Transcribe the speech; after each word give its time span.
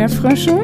Erdbeerfrösche 0.00 0.54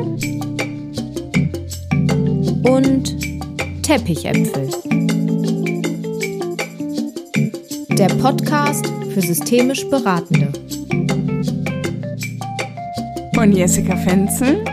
und 2.71 3.83
Teppichäpfel. 3.83 4.71
Der 7.99 8.09
Podcast 8.15 8.87
für 9.13 9.21
systemisch 9.21 9.87
Beratende. 9.91 10.51
Von 13.35 13.53
Jessica 13.53 13.95
Fenzel 13.99 14.65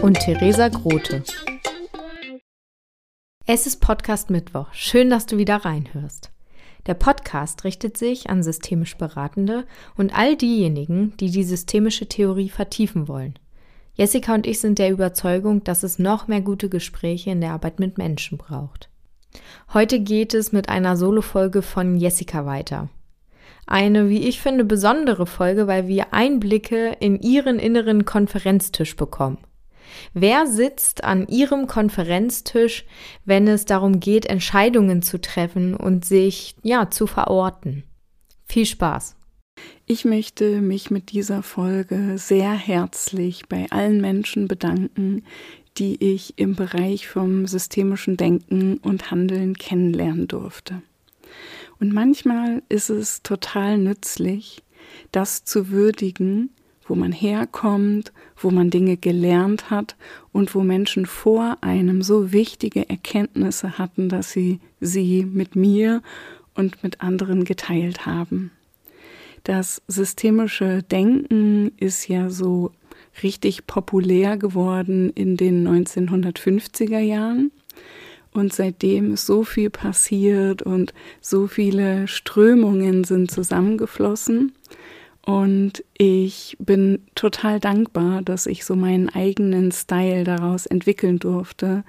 und 0.00 0.18
Theresa 0.20 0.68
Grote. 0.68 1.22
Es 3.44 3.66
ist 3.66 3.82
Podcast 3.82 4.30
Mittwoch. 4.30 4.72
Schön, 4.72 5.10
dass 5.10 5.26
du 5.26 5.36
wieder 5.36 5.66
reinhörst. 5.66 6.30
Der 6.86 6.94
Podcast 6.94 7.64
richtet 7.64 7.98
sich 7.98 8.30
an 8.30 8.42
systemisch 8.42 8.96
Beratende 8.96 9.66
und 9.98 10.16
all 10.16 10.34
diejenigen, 10.34 11.14
die 11.18 11.30
die 11.30 11.44
systemische 11.44 12.06
Theorie 12.06 12.48
vertiefen 12.48 13.06
wollen. 13.06 13.34
Jessica 13.94 14.34
und 14.34 14.46
ich 14.46 14.58
sind 14.58 14.78
der 14.78 14.90
Überzeugung, 14.90 15.64
dass 15.64 15.82
es 15.82 15.98
noch 15.98 16.26
mehr 16.26 16.40
gute 16.40 16.68
Gespräche 16.68 17.30
in 17.30 17.40
der 17.40 17.52
Arbeit 17.52 17.78
mit 17.78 17.98
Menschen 17.98 18.38
braucht. 18.38 18.88
Heute 19.72 20.00
geht 20.00 20.34
es 20.34 20.52
mit 20.52 20.68
einer 20.68 20.96
Solo-Folge 20.96 21.62
von 21.62 21.96
Jessica 21.96 22.46
weiter. 22.46 22.88
Eine, 23.66 24.08
wie 24.08 24.26
ich 24.28 24.40
finde, 24.40 24.64
besondere 24.64 25.26
Folge, 25.26 25.66
weil 25.66 25.88
wir 25.88 26.12
Einblicke 26.12 26.96
in 27.00 27.20
ihren 27.20 27.58
inneren 27.58 28.04
Konferenztisch 28.04 28.96
bekommen. 28.96 29.38
Wer 30.14 30.46
sitzt 30.46 31.04
an 31.04 31.26
Ihrem 31.28 31.66
Konferenztisch, 31.66 32.86
wenn 33.24 33.46
es 33.46 33.66
darum 33.66 34.00
geht, 34.00 34.26
Entscheidungen 34.26 35.02
zu 35.02 35.20
treffen 35.20 35.74
und 35.74 36.04
sich, 36.04 36.56
ja, 36.62 36.90
zu 36.90 37.06
verorten? 37.06 37.84
Viel 38.46 38.66
Spaß! 38.66 39.16
Ich 39.92 40.06
möchte 40.06 40.62
mich 40.62 40.90
mit 40.90 41.10
dieser 41.10 41.42
Folge 41.42 42.16
sehr 42.16 42.54
herzlich 42.54 43.42
bei 43.46 43.66
allen 43.68 44.00
Menschen 44.00 44.48
bedanken, 44.48 45.22
die 45.76 46.02
ich 46.02 46.32
im 46.38 46.54
Bereich 46.54 47.06
vom 47.06 47.46
systemischen 47.46 48.16
Denken 48.16 48.78
und 48.78 49.10
Handeln 49.10 49.54
kennenlernen 49.54 50.28
durfte. 50.28 50.80
Und 51.78 51.92
manchmal 51.92 52.62
ist 52.70 52.88
es 52.88 53.22
total 53.22 53.76
nützlich, 53.76 54.62
das 55.10 55.44
zu 55.44 55.68
würdigen, 55.68 56.48
wo 56.86 56.94
man 56.94 57.12
herkommt, 57.12 58.14
wo 58.38 58.50
man 58.50 58.70
Dinge 58.70 58.96
gelernt 58.96 59.68
hat 59.68 59.96
und 60.32 60.54
wo 60.54 60.62
Menschen 60.62 61.04
vor 61.04 61.58
einem 61.60 62.00
so 62.00 62.32
wichtige 62.32 62.88
Erkenntnisse 62.88 63.76
hatten, 63.76 64.08
dass 64.08 64.32
sie 64.32 64.58
sie 64.80 65.26
mit 65.26 65.54
mir 65.54 66.00
und 66.54 66.82
mit 66.82 67.02
anderen 67.02 67.44
geteilt 67.44 68.06
haben. 68.06 68.52
Das 69.44 69.82
systemische 69.88 70.82
Denken 70.82 71.72
ist 71.78 72.08
ja 72.08 72.30
so 72.30 72.72
richtig 73.22 73.66
populär 73.66 74.36
geworden 74.36 75.10
in 75.10 75.36
den 75.36 75.66
1950er 75.66 77.00
Jahren. 77.00 77.50
Und 78.32 78.52
seitdem 78.54 79.12
ist 79.12 79.26
so 79.26 79.44
viel 79.44 79.68
passiert 79.68 80.62
und 80.62 80.94
so 81.20 81.46
viele 81.46 82.08
Strömungen 82.08 83.04
sind 83.04 83.30
zusammengeflossen. 83.30 84.52
Und 85.24 85.84
ich 85.96 86.56
bin 86.58 87.00
total 87.14 87.60
dankbar, 87.60 88.22
dass 88.22 88.46
ich 88.46 88.64
so 88.64 88.74
meinen 88.74 89.08
eigenen 89.08 89.70
Style 89.70 90.24
daraus 90.24 90.66
entwickeln 90.66 91.18
durfte, 91.18 91.84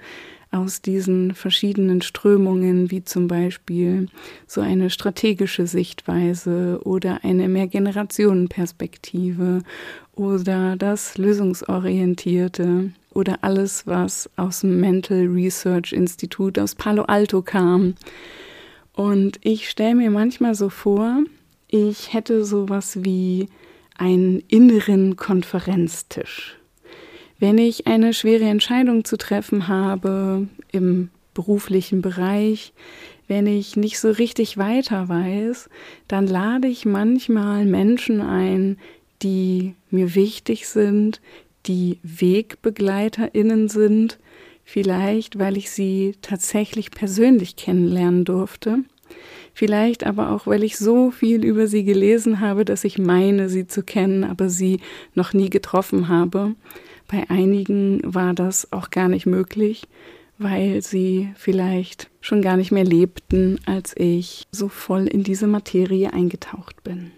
aus 0.54 0.82
diesen 0.82 1.34
verschiedenen 1.34 2.00
Strömungen, 2.00 2.90
wie 2.90 3.04
zum 3.04 3.28
Beispiel 3.28 4.08
so 4.46 4.60
eine 4.60 4.90
strategische 4.90 5.66
Sichtweise 5.66 6.80
oder 6.84 7.24
eine 7.24 7.48
Mehrgenerationenperspektive 7.48 9.62
oder 10.14 10.76
das 10.76 11.18
Lösungsorientierte 11.18 12.92
oder 13.12 13.38
alles, 13.42 13.86
was 13.86 14.30
aus 14.36 14.60
dem 14.60 14.80
Mental 14.80 15.26
Research 15.26 15.92
Institute 15.92 16.62
aus 16.62 16.74
Palo 16.74 17.04
Alto 17.04 17.42
kam. 17.42 17.94
Und 18.92 19.38
ich 19.42 19.68
stelle 19.68 19.96
mir 19.96 20.10
manchmal 20.10 20.54
so 20.54 20.68
vor, 20.68 21.24
ich 21.68 22.12
hätte 22.12 22.44
sowas 22.44 22.98
wie 23.02 23.48
einen 23.96 24.40
inneren 24.48 25.16
Konferenztisch. 25.16 26.56
Wenn 27.38 27.58
ich 27.58 27.86
eine 27.86 28.14
schwere 28.14 28.44
Entscheidung 28.44 29.04
zu 29.04 29.16
treffen 29.16 29.68
habe 29.68 30.48
im 30.72 31.10
beruflichen 31.34 32.00
Bereich, 32.00 32.72
wenn 33.26 33.46
ich 33.46 33.76
nicht 33.76 33.98
so 33.98 34.10
richtig 34.10 34.58
weiter 34.58 35.08
weiß, 35.08 35.68
dann 36.08 36.26
lade 36.26 36.68
ich 36.68 36.84
manchmal 36.84 37.64
Menschen 37.64 38.20
ein, 38.20 38.78
die 39.22 39.74
mir 39.90 40.14
wichtig 40.14 40.68
sind, 40.68 41.20
die 41.66 41.98
Wegbegleiterinnen 42.02 43.68
sind, 43.68 44.18
vielleicht 44.64 45.38
weil 45.38 45.56
ich 45.56 45.70
sie 45.70 46.14
tatsächlich 46.20 46.90
persönlich 46.90 47.56
kennenlernen 47.56 48.24
durfte 48.24 48.84
Vielleicht 49.54 50.04
aber 50.04 50.32
auch, 50.32 50.48
weil 50.48 50.64
ich 50.64 50.76
so 50.76 51.12
viel 51.12 51.44
über 51.44 51.68
sie 51.68 51.84
gelesen 51.84 52.40
habe, 52.40 52.64
dass 52.64 52.82
ich 52.82 52.98
meine, 52.98 53.48
sie 53.48 53.68
zu 53.68 53.84
kennen, 53.84 54.24
aber 54.24 54.48
sie 54.48 54.80
noch 55.14 55.32
nie 55.32 55.48
getroffen 55.48 56.08
habe. 56.08 56.56
Bei 57.08 57.28
einigen 57.28 58.00
war 58.04 58.34
das 58.34 58.72
auch 58.72 58.90
gar 58.90 59.08
nicht 59.08 59.26
möglich, 59.26 59.86
weil 60.38 60.82
sie 60.82 61.30
vielleicht 61.36 62.10
schon 62.20 62.42
gar 62.42 62.56
nicht 62.56 62.72
mehr 62.72 62.84
lebten, 62.84 63.60
als 63.66 63.94
ich 63.96 64.44
so 64.50 64.68
voll 64.68 65.06
in 65.06 65.22
diese 65.22 65.46
Materie 65.46 66.12
eingetaucht 66.12 66.82
bin. 66.82 67.12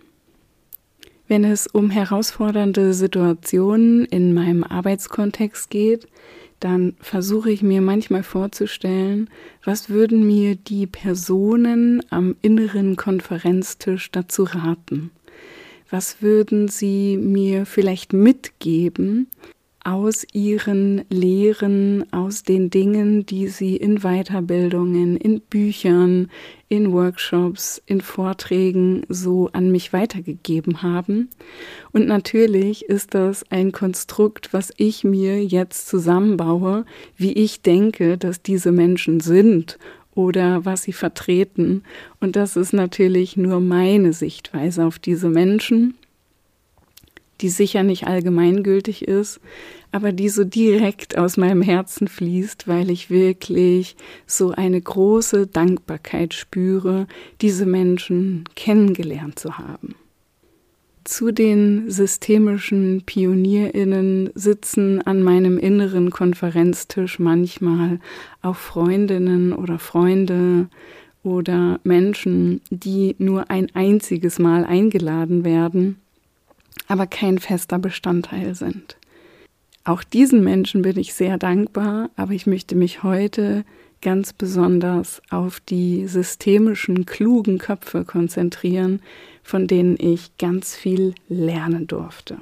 Wenn 1.28 1.44
es 1.44 1.66
um 1.66 1.90
herausfordernde 1.90 2.94
Situationen 2.94 4.04
in 4.04 4.32
meinem 4.32 4.62
Arbeitskontext 4.62 5.70
geht, 5.70 6.06
dann 6.60 6.94
versuche 7.00 7.50
ich 7.50 7.62
mir 7.62 7.80
manchmal 7.80 8.22
vorzustellen, 8.22 9.28
was 9.64 9.90
würden 9.90 10.26
mir 10.26 10.54
die 10.54 10.86
Personen 10.86 12.02
am 12.10 12.36
inneren 12.42 12.96
Konferenztisch 12.96 14.10
dazu 14.10 14.44
raten? 14.44 15.10
Was 15.90 16.22
würden 16.22 16.68
sie 16.68 17.16
mir 17.16 17.66
vielleicht 17.66 18.12
mitgeben, 18.12 19.28
aus 19.86 20.26
ihren 20.32 21.04
Lehren, 21.10 22.12
aus 22.12 22.42
den 22.42 22.70
Dingen, 22.70 23.24
die 23.24 23.46
sie 23.46 23.76
in 23.76 24.00
Weiterbildungen, 24.00 25.16
in 25.16 25.40
Büchern, 25.40 26.28
in 26.68 26.92
Workshops, 26.92 27.80
in 27.86 28.00
Vorträgen 28.00 29.04
so 29.08 29.48
an 29.52 29.70
mich 29.70 29.92
weitergegeben 29.92 30.82
haben. 30.82 31.30
Und 31.92 32.08
natürlich 32.08 32.86
ist 32.86 33.14
das 33.14 33.48
ein 33.52 33.70
Konstrukt, 33.70 34.52
was 34.52 34.72
ich 34.76 35.04
mir 35.04 35.44
jetzt 35.44 35.86
zusammenbaue, 35.86 36.84
wie 37.16 37.34
ich 37.34 37.62
denke, 37.62 38.18
dass 38.18 38.42
diese 38.42 38.72
Menschen 38.72 39.20
sind 39.20 39.78
oder 40.16 40.64
was 40.64 40.82
sie 40.82 40.94
vertreten. 40.94 41.84
Und 42.18 42.34
das 42.34 42.56
ist 42.56 42.72
natürlich 42.72 43.36
nur 43.36 43.60
meine 43.60 44.12
Sichtweise 44.12 44.84
auf 44.84 44.98
diese 44.98 45.28
Menschen 45.28 45.94
die 47.40 47.48
sicher 47.48 47.82
nicht 47.82 48.06
allgemeingültig 48.06 49.06
ist, 49.06 49.40
aber 49.92 50.12
die 50.12 50.28
so 50.28 50.44
direkt 50.44 51.16
aus 51.16 51.36
meinem 51.36 51.62
Herzen 51.62 52.08
fließt, 52.08 52.68
weil 52.68 52.90
ich 52.90 53.10
wirklich 53.10 53.96
so 54.26 54.50
eine 54.50 54.80
große 54.80 55.46
Dankbarkeit 55.46 56.34
spüre, 56.34 57.06
diese 57.40 57.66
Menschen 57.66 58.44
kennengelernt 58.54 59.38
zu 59.38 59.58
haben. 59.58 59.94
Zu 61.04 61.30
den 61.30 61.88
systemischen 61.88 63.02
Pionierinnen 63.06 64.30
sitzen 64.34 65.00
an 65.02 65.22
meinem 65.22 65.56
inneren 65.56 66.10
Konferenztisch 66.10 67.20
manchmal 67.20 68.00
auch 68.42 68.56
Freundinnen 68.56 69.52
oder 69.52 69.78
Freunde 69.78 70.68
oder 71.22 71.78
Menschen, 71.84 72.60
die 72.70 73.14
nur 73.18 73.50
ein 73.50 73.68
einziges 73.74 74.40
Mal 74.40 74.64
eingeladen 74.64 75.44
werden 75.44 75.98
aber 76.88 77.06
kein 77.06 77.38
fester 77.38 77.78
Bestandteil 77.78 78.54
sind. 78.54 78.96
Auch 79.86 80.02
diesen 80.02 80.42
Menschen 80.42 80.82
bin 80.82 80.98
ich 80.98 81.14
sehr 81.14 81.38
dankbar, 81.38 82.10
aber 82.16 82.32
ich 82.32 82.48
möchte 82.48 82.74
mich 82.74 83.04
heute 83.04 83.64
ganz 84.02 84.32
besonders 84.32 85.22
auf 85.30 85.60
die 85.60 86.08
systemischen, 86.08 87.06
klugen 87.06 87.58
Köpfe 87.58 88.04
konzentrieren, 88.04 89.00
von 89.44 89.68
denen 89.68 89.96
ich 89.96 90.36
ganz 90.38 90.74
viel 90.74 91.14
lernen 91.28 91.86
durfte. 91.86 92.36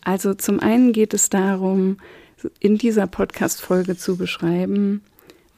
Also 0.00 0.32
zum 0.32 0.60
einen 0.60 0.94
geht 0.94 1.12
es 1.12 1.28
darum, 1.28 1.98
in 2.58 2.78
dieser 2.78 3.06
Podcast-Folge 3.06 3.98
zu 3.98 4.16
beschreiben, 4.16 5.02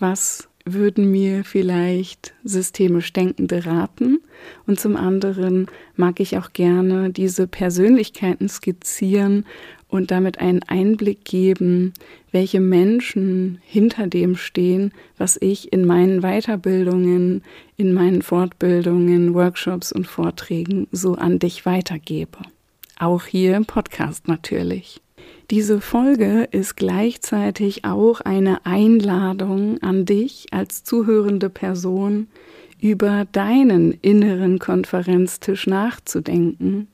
was 0.00 0.48
würden 0.64 1.10
mir 1.10 1.44
vielleicht 1.44 2.34
systemisch 2.44 3.12
Denkende 3.12 3.66
raten. 3.66 4.20
Und 4.66 4.80
zum 4.80 4.96
anderen 4.96 5.68
mag 5.96 6.20
ich 6.20 6.38
auch 6.38 6.52
gerne 6.52 7.10
diese 7.10 7.46
Persönlichkeiten 7.46 8.48
skizzieren 8.48 9.44
und 9.92 10.10
damit 10.10 10.40
einen 10.40 10.62
Einblick 10.62 11.22
geben, 11.24 11.92
welche 12.30 12.60
Menschen 12.60 13.58
hinter 13.62 14.06
dem 14.06 14.36
stehen, 14.36 14.90
was 15.18 15.36
ich 15.38 15.70
in 15.70 15.84
meinen 15.84 16.22
Weiterbildungen, 16.22 17.42
in 17.76 17.92
meinen 17.92 18.22
Fortbildungen, 18.22 19.34
Workshops 19.34 19.92
und 19.92 20.06
Vorträgen 20.06 20.88
so 20.92 21.14
an 21.14 21.38
dich 21.38 21.66
weitergebe. 21.66 22.38
Auch 22.98 23.26
hier 23.26 23.54
im 23.54 23.66
Podcast 23.66 24.28
natürlich. 24.28 25.02
Diese 25.50 25.82
Folge 25.82 26.48
ist 26.50 26.76
gleichzeitig 26.76 27.84
auch 27.84 28.22
eine 28.22 28.64
Einladung 28.64 29.82
an 29.82 30.06
dich 30.06 30.46
als 30.52 30.84
zuhörende 30.84 31.50
Person, 31.50 32.28
über 32.80 33.26
deinen 33.30 33.92
inneren 33.92 34.58
Konferenztisch 34.58 35.66
nachzudenken 35.66 36.88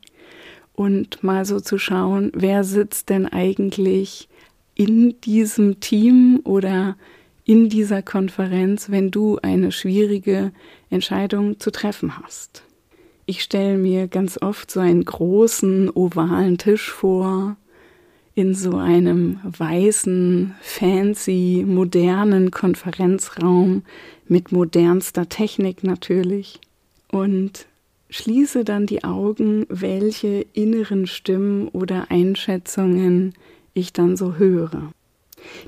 und 0.79 1.25
mal 1.25 1.45
so 1.45 1.59
zu 1.59 1.77
schauen, 1.77 2.31
wer 2.37 2.63
sitzt 2.63 3.09
denn 3.09 3.27
eigentlich 3.27 4.29
in 4.77 5.21
diesem 5.23 5.81
Team 5.81 6.41
oder 6.45 6.97
in 7.45 7.69
dieser 7.69 8.01
Konferenz, 8.01 8.89
wenn 8.89 9.11
du 9.11 9.41
eine 9.43 9.73
schwierige 9.73 10.53
Entscheidung 10.89 11.59
zu 11.59 11.73
treffen 11.73 12.23
hast. 12.23 12.63
Ich 13.27 13.43
stelle 13.43 13.77
mir 13.77 14.07
ganz 14.07 14.41
oft 14.41 14.71
so 14.71 14.79
einen 14.79 15.05
großen 15.05 15.91
ovalen 15.91 16.59
Tisch 16.59 16.93
vor, 16.93 17.57
in 18.37 18.55
so 18.55 18.77
einem 18.77 19.41
weißen, 19.43 20.55
fancy, 20.61 21.65
modernen 21.67 22.53
Konferenzraum 22.53 23.83
mit 24.29 24.53
modernster 24.53 25.29
Technik 25.29 25.83
natürlich. 25.83 26.61
Und 27.11 27.67
schließe 28.11 28.65
dann 28.65 28.87
die 28.87 29.05
Augen, 29.05 29.67
welche 29.69 30.47
inneren 30.53 31.07
Stimmen 31.07 31.69
oder 31.69 32.11
Einschätzungen 32.11 33.35
ich 33.75 33.93
dann 33.93 34.17
so 34.17 34.37
höre. 34.37 34.93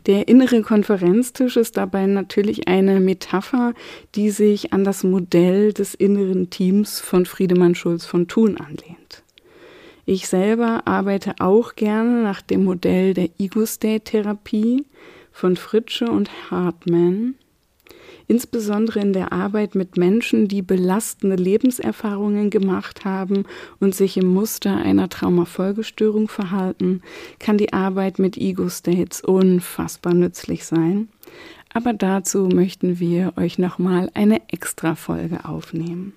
Der 0.07 0.29
innere 0.29 0.63
Konferenztisch 0.63 1.57
ist 1.57 1.77
dabei 1.77 2.07
natürlich 2.07 2.67
eine 2.67 3.01
Metapher, 3.01 3.75
die 4.15 4.31
sich 4.31 4.73
an 4.73 4.85
das 4.85 5.05
Modell 5.05 5.73
des 5.73 5.95
inneren 5.95 6.51
Teams 6.51 7.01
von 7.01 7.27
Friedemann 7.27 7.75
Schulz 7.75 8.05
von 8.05 8.27
Thun 8.27 8.57
anlehnt. 8.57 9.23
Ich 10.07 10.29
selber 10.29 10.87
arbeite 10.87 11.35
auch 11.39 11.77
gerne 11.77 12.23
nach 12.23 12.43
dem 12.43 12.65
Modell 12.65 13.15
der 13.15 13.29
Ego-State-Therapie 13.39 14.87
von 15.31 15.57
Fritsche 15.57 16.07
und 16.07 16.31
Hartman, 16.51 17.37
insbesondere 18.31 19.01
in 19.01 19.13
der 19.13 19.33
Arbeit 19.33 19.75
mit 19.75 19.97
Menschen, 19.97 20.47
die 20.47 20.63
belastende 20.63 21.35
Lebenserfahrungen 21.35 22.49
gemacht 22.49 23.05
haben 23.05 23.43
und 23.81 23.93
sich 23.93 24.17
im 24.17 24.29
Muster 24.29 24.77
einer 24.77 25.09
Traumafolgestörung 25.09 26.29
verhalten, 26.29 27.03
kann 27.41 27.59
die 27.59 27.73
Arbeit 27.73 28.21
mit 28.21 28.37
Ego-States 28.37 29.21
unfassbar 29.23 30.15
nützlich 30.15 30.65
sein. 30.65 31.09
Aber 31.75 31.93
dazu 31.93 32.47
möchten 32.47 33.01
wir 33.01 33.33
euch 33.37 33.59
nochmal 33.59 34.11
eine 34.15 34.49
Extra-Folge 34.49 35.45
aufnehmen. 35.45 36.13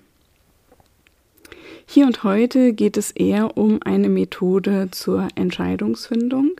Hier 1.84 2.06
und 2.06 2.22
heute 2.22 2.74
geht 2.74 2.96
es 2.96 3.10
eher 3.10 3.56
um 3.56 3.82
eine 3.82 4.08
Methode 4.08 4.88
zur 4.92 5.26
Entscheidungsfindung 5.34 6.52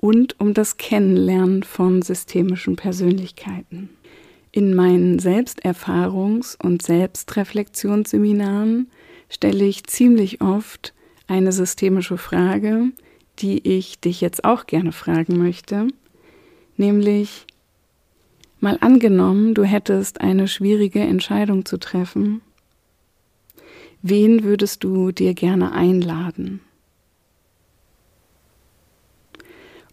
und 0.00 0.40
um 0.40 0.52
das 0.52 0.78
Kennenlernen 0.78 1.62
von 1.62 2.02
systemischen 2.02 2.74
Persönlichkeiten. 2.74 3.90
In 4.56 4.76
meinen 4.76 5.18
Selbsterfahrungs- 5.18 6.56
und 6.62 6.82
Selbstreflexionsseminaren 6.82 8.88
stelle 9.28 9.64
ich 9.64 9.82
ziemlich 9.84 10.40
oft 10.40 10.94
eine 11.26 11.50
systemische 11.50 12.18
Frage, 12.18 12.92
die 13.40 13.66
ich 13.66 13.98
dich 13.98 14.20
jetzt 14.20 14.44
auch 14.44 14.66
gerne 14.66 14.92
fragen 14.92 15.38
möchte, 15.38 15.88
nämlich 16.76 17.48
mal 18.60 18.78
angenommen, 18.80 19.54
du 19.54 19.64
hättest 19.64 20.20
eine 20.20 20.46
schwierige 20.46 21.00
Entscheidung 21.00 21.64
zu 21.64 21.78
treffen 21.78 22.40
Wen 24.06 24.44
würdest 24.44 24.84
du 24.84 25.12
dir 25.12 25.32
gerne 25.32 25.72
einladen? 25.72 26.60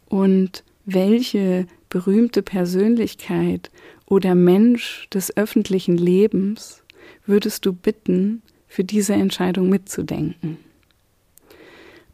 Und 0.09 0.65
welche 0.83 1.65
berühmte 1.87 2.41
Persönlichkeit 2.41 3.71
oder 4.11 4.35
Mensch 4.35 5.07
des 5.13 5.37
öffentlichen 5.37 5.95
Lebens 5.95 6.83
würdest 7.25 7.65
du 7.65 7.71
bitten, 7.71 8.41
für 8.67 8.83
diese 8.83 9.13
Entscheidung 9.13 9.69
mitzudenken? 9.69 10.57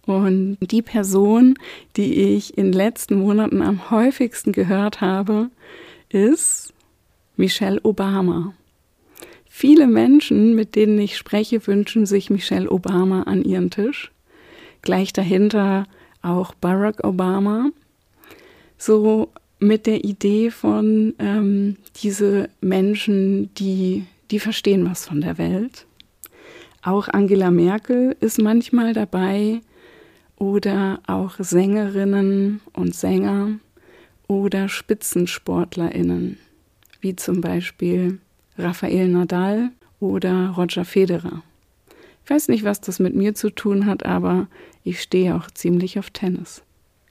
Und 0.05 0.59
die 0.61 0.83
Person, 0.83 1.55
die 1.95 2.35
ich 2.35 2.55
in 2.55 2.65
den 2.65 2.73
letzten 2.73 3.15
Monaten 3.15 3.63
am 3.63 3.89
häufigsten 3.89 4.51
gehört 4.51 5.01
habe, 5.01 5.49
ist 6.09 6.71
Michelle 7.35 7.81
Obama. 7.81 8.53
Viele 9.49 9.88
Menschen, 9.88 10.53
mit 10.53 10.75
denen 10.75 10.99
ich 10.99 11.17
spreche, 11.17 11.65
wünschen 11.65 12.05
sich 12.05 12.29
Michelle 12.29 12.69
Obama 12.69 13.23
an 13.23 13.44
ihren 13.44 13.71
Tisch. 13.71 14.11
Gleich 14.83 15.13
dahinter 15.13 15.88
auch 16.21 16.53
Barack 16.53 17.03
Obama. 17.03 17.71
So 18.77 19.31
mit 19.59 19.88
der 19.88 20.04
Idee 20.04 20.51
von 20.51 21.13
ähm, 21.19 21.77
diese 22.04 22.50
Menschen, 22.62 23.54
die, 23.56 24.06
die 24.31 24.39
verstehen 24.39 24.89
was 24.89 25.06
von 25.06 25.21
der 25.21 25.38
Welt. 25.38 25.86
Auch 26.81 27.07
Angela 27.09 27.51
Merkel 27.51 28.15
ist 28.19 28.39
manchmal 28.39 28.94
dabei 28.94 29.62
oder 30.38 31.00
auch 31.07 31.36
Sängerinnen 31.39 32.62
und 32.74 32.95
Sänger 32.95 33.59
oder 34.27 34.69
Spitzensportlerinnen, 34.69 36.38
wie 37.01 37.15
zum 37.15 37.42
Beispiel 37.42 38.19
Rafael 38.57 39.07
Nadal 39.07 39.71
oder 40.00 40.50
Roger 40.50 40.86
Federer. 40.86 41.42
Ich 42.24 42.30
weiß 42.30 42.50
nicht, 42.50 42.63
was 42.63 42.81
das 42.81 43.00
mit 43.00 43.15
mir 43.15 43.36
zu 43.36 43.50
tun 43.50 43.86
hat, 43.86 44.06
aber 44.06 44.48
ich 44.83 45.01
stehe 45.01 45.36
auch 45.36 45.50
ziemlich 45.50 45.98
auf 45.98 46.09
Tennis. 46.12 46.62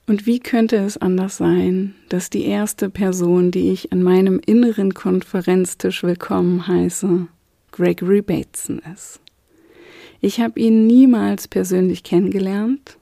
Und 0.09 0.25
wie 0.25 0.39
könnte 0.39 0.77
es 0.77 0.95
anders 0.97 1.35
sein, 1.35 1.93
dass 2.07 2.29
die 2.29 2.45
erste 2.45 2.89
Person, 2.89 3.51
die 3.51 3.71
ich 3.71 3.91
an 3.91 4.01
meinem 4.01 4.39
inneren 4.45 4.93
Konferenztisch 4.93 6.01
willkommen 6.01 6.65
heiße, 6.65 7.27
Gregory 7.73 8.21
Bateson 8.21 8.81
ist? 8.93 9.19
Ich 10.21 10.39
habe 10.39 10.61
ihn 10.61 10.87
niemals 10.87 11.49
persönlich 11.49 12.03
kennengelernt, 12.03 12.97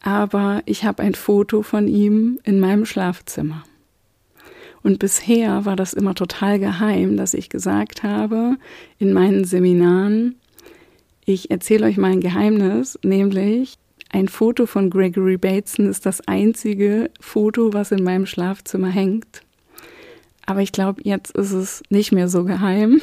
aber 0.00 0.62
ich 0.66 0.84
habe 0.84 1.02
ein 1.02 1.14
Foto 1.14 1.62
von 1.62 1.88
ihm 1.88 2.38
in 2.44 2.60
meinem 2.60 2.86
Schlafzimmer. 2.86 3.64
Und 4.84 5.00
bisher 5.00 5.64
war 5.64 5.74
das 5.74 5.94
immer 5.94 6.14
total 6.14 6.60
geheim, 6.60 7.16
dass 7.16 7.34
ich 7.34 7.50
gesagt 7.50 8.04
habe 8.04 8.56
in 9.00 9.12
meinen 9.12 9.42
Seminaren, 9.42 10.36
ich 11.24 11.50
erzähle 11.50 11.86
euch 11.86 11.96
mal 11.96 12.12
ein 12.12 12.20
Geheimnis, 12.20 13.00
nämlich 13.02 13.78
ein 14.10 14.28
Foto 14.28 14.66
von 14.66 14.90
Gregory 14.90 15.36
Bateson 15.36 15.86
ist 15.86 16.06
das 16.06 16.26
einzige 16.26 17.10
Foto, 17.20 17.72
was 17.72 17.92
in 17.92 18.02
meinem 18.02 18.26
Schlafzimmer 18.26 18.88
hängt. 18.88 19.42
Aber 20.46 20.60
ich 20.60 20.72
glaube, 20.72 21.02
jetzt 21.04 21.36
ist 21.36 21.52
es 21.52 21.82
nicht 21.90 22.12
mehr 22.12 22.28
so 22.28 22.44
geheim, 22.44 23.02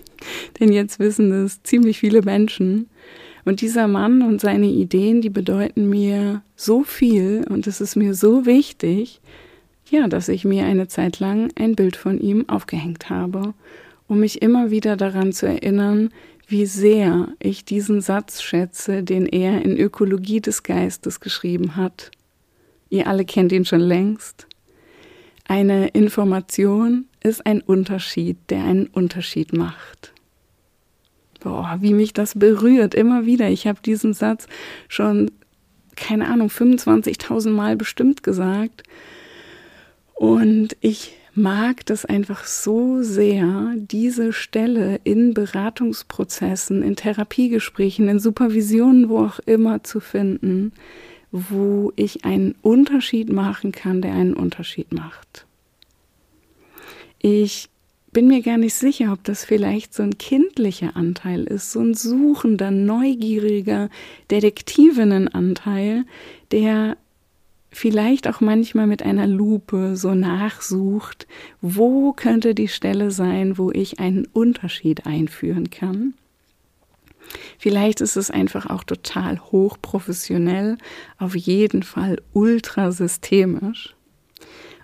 denn 0.60 0.72
jetzt 0.72 0.98
wissen 0.98 1.32
es 1.32 1.62
ziemlich 1.62 2.00
viele 2.00 2.22
Menschen. 2.22 2.90
Und 3.44 3.60
dieser 3.60 3.88
Mann 3.88 4.22
und 4.22 4.40
seine 4.40 4.66
Ideen, 4.66 5.20
die 5.20 5.30
bedeuten 5.30 5.88
mir 5.88 6.42
so 6.54 6.84
viel 6.84 7.44
und 7.48 7.66
es 7.66 7.80
ist 7.80 7.96
mir 7.96 8.14
so 8.14 8.46
wichtig, 8.46 9.20
ja, 9.90 10.06
dass 10.06 10.28
ich 10.28 10.44
mir 10.44 10.64
eine 10.64 10.86
Zeit 10.86 11.18
lang 11.18 11.50
ein 11.56 11.74
Bild 11.74 11.96
von 11.96 12.20
ihm 12.20 12.48
aufgehängt 12.48 13.10
habe, 13.10 13.54
um 14.06 14.20
mich 14.20 14.42
immer 14.42 14.70
wieder 14.70 14.96
daran 14.96 15.32
zu 15.32 15.46
erinnern, 15.46 16.10
wie 16.52 16.66
sehr 16.66 17.28
ich 17.40 17.64
diesen 17.64 18.02
Satz 18.02 18.42
schätze, 18.42 19.02
den 19.02 19.26
er 19.26 19.62
in 19.62 19.76
Ökologie 19.76 20.40
des 20.40 20.62
Geistes 20.62 21.18
geschrieben 21.18 21.76
hat. 21.76 22.10
Ihr 22.90 23.06
alle 23.06 23.24
kennt 23.24 23.52
ihn 23.52 23.64
schon 23.64 23.80
längst. 23.80 24.46
Eine 25.48 25.88
Information 25.88 27.06
ist 27.22 27.46
ein 27.46 27.62
Unterschied, 27.62 28.36
der 28.50 28.64
einen 28.64 28.86
Unterschied 28.86 29.54
macht. 29.54 30.12
Boah, 31.40 31.78
wie 31.80 31.94
mich 31.94 32.12
das 32.12 32.38
berührt, 32.38 32.94
immer 32.94 33.24
wieder. 33.24 33.48
Ich 33.48 33.66
habe 33.66 33.80
diesen 33.80 34.12
Satz 34.12 34.46
schon, 34.88 35.30
keine 35.96 36.28
Ahnung, 36.28 36.48
25.000 36.48 37.50
Mal 37.50 37.76
bestimmt 37.76 38.22
gesagt. 38.22 38.82
Und 40.14 40.76
ich 40.80 41.14
mag 41.34 41.86
das 41.86 42.04
einfach 42.04 42.44
so 42.44 43.02
sehr, 43.02 43.74
diese 43.76 44.32
Stelle 44.32 45.00
in 45.04 45.34
Beratungsprozessen, 45.34 46.82
in 46.82 46.96
Therapiegesprächen, 46.96 48.08
in 48.08 48.18
Supervisionen, 48.18 49.08
wo 49.08 49.20
auch 49.20 49.38
immer 49.40 49.82
zu 49.82 50.00
finden, 50.00 50.72
wo 51.30 51.92
ich 51.96 52.24
einen 52.24 52.54
Unterschied 52.60 53.32
machen 53.32 53.72
kann, 53.72 54.02
der 54.02 54.12
einen 54.12 54.34
Unterschied 54.34 54.92
macht. 54.92 55.46
Ich 57.18 57.70
bin 58.12 58.28
mir 58.28 58.42
gar 58.42 58.58
nicht 58.58 58.74
sicher, 58.74 59.12
ob 59.12 59.24
das 59.24 59.44
vielleicht 59.44 59.94
so 59.94 60.02
ein 60.02 60.18
kindlicher 60.18 60.96
Anteil 60.96 61.44
ist, 61.44 61.72
so 61.72 61.80
ein 61.80 61.94
suchender, 61.94 62.70
neugieriger 62.70 63.88
Detektivinnenanteil, 64.30 66.04
der 66.50 66.98
vielleicht 67.72 68.28
auch 68.28 68.40
manchmal 68.40 68.86
mit 68.86 69.02
einer 69.02 69.26
Lupe 69.26 69.96
so 69.96 70.14
nachsucht, 70.14 71.26
wo 71.60 72.12
könnte 72.12 72.54
die 72.54 72.68
Stelle 72.68 73.10
sein, 73.10 73.58
wo 73.58 73.70
ich 73.70 73.98
einen 73.98 74.26
Unterschied 74.26 75.06
einführen 75.06 75.70
kann. 75.70 76.14
Vielleicht 77.58 78.00
ist 78.00 78.16
es 78.16 78.30
einfach 78.30 78.66
auch 78.66 78.84
total 78.84 79.40
hochprofessionell, 79.40 80.76
auf 81.18 81.34
jeden 81.34 81.82
Fall 81.82 82.20
ultra 82.32 82.92
systemisch. 82.92 83.94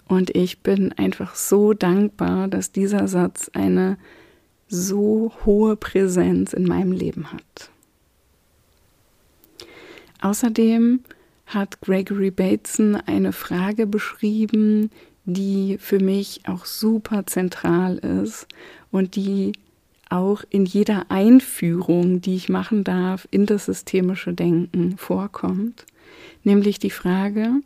Und 0.06 0.34
ich 0.34 0.60
bin 0.60 0.92
einfach 0.92 1.34
so 1.34 1.74
dankbar, 1.74 2.48
dass 2.48 2.72
dieser 2.72 3.06
Satz 3.08 3.50
eine 3.52 3.98
so 4.68 5.32
hohe 5.44 5.76
Präsenz 5.76 6.54
in 6.54 6.64
meinem 6.64 6.92
Leben 6.92 7.30
hat. 7.32 7.70
Außerdem 10.20 11.00
hat 11.48 11.80
Gregory 11.80 12.30
Bateson 12.30 12.96
eine 12.96 13.32
Frage 13.32 13.86
beschrieben, 13.86 14.90
die 15.24 15.76
für 15.78 15.98
mich 15.98 16.42
auch 16.46 16.64
super 16.64 17.26
zentral 17.26 17.98
ist 17.98 18.46
und 18.90 19.16
die 19.16 19.52
auch 20.10 20.42
in 20.48 20.64
jeder 20.64 21.10
Einführung, 21.10 22.20
die 22.20 22.36
ich 22.36 22.48
machen 22.48 22.84
darf, 22.84 23.28
in 23.30 23.44
das 23.44 23.66
systemische 23.66 24.32
Denken 24.32 24.96
vorkommt, 24.96 25.84
nämlich 26.44 26.78
die 26.78 26.90
Frage, 26.90 27.60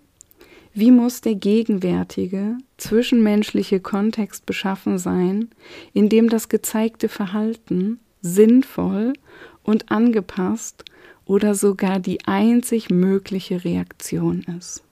wie 0.74 0.90
muss 0.90 1.20
der 1.20 1.34
gegenwärtige 1.34 2.56
zwischenmenschliche 2.78 3.78
Kontext 3.78 4.46
beschaffen 4.46 4.98
sein, 4.98 5.50
in 5.92 6.08
dem 6.08 6.28
das 6.28 6.48
gezeigte 6.48 7.08
Verhalten 7.08 8.00
sinnvoll 8.22 9.12
und 9.62 9.90
angepasst 9.90 10.84
oder 11.32 11.54
sogar 11.54 11.98
die 11.98 12.26
einzig 12.26 12.90
mögliche 12.90 13.64
Reaktion 13.64 14.44
ist? 14.58 14.82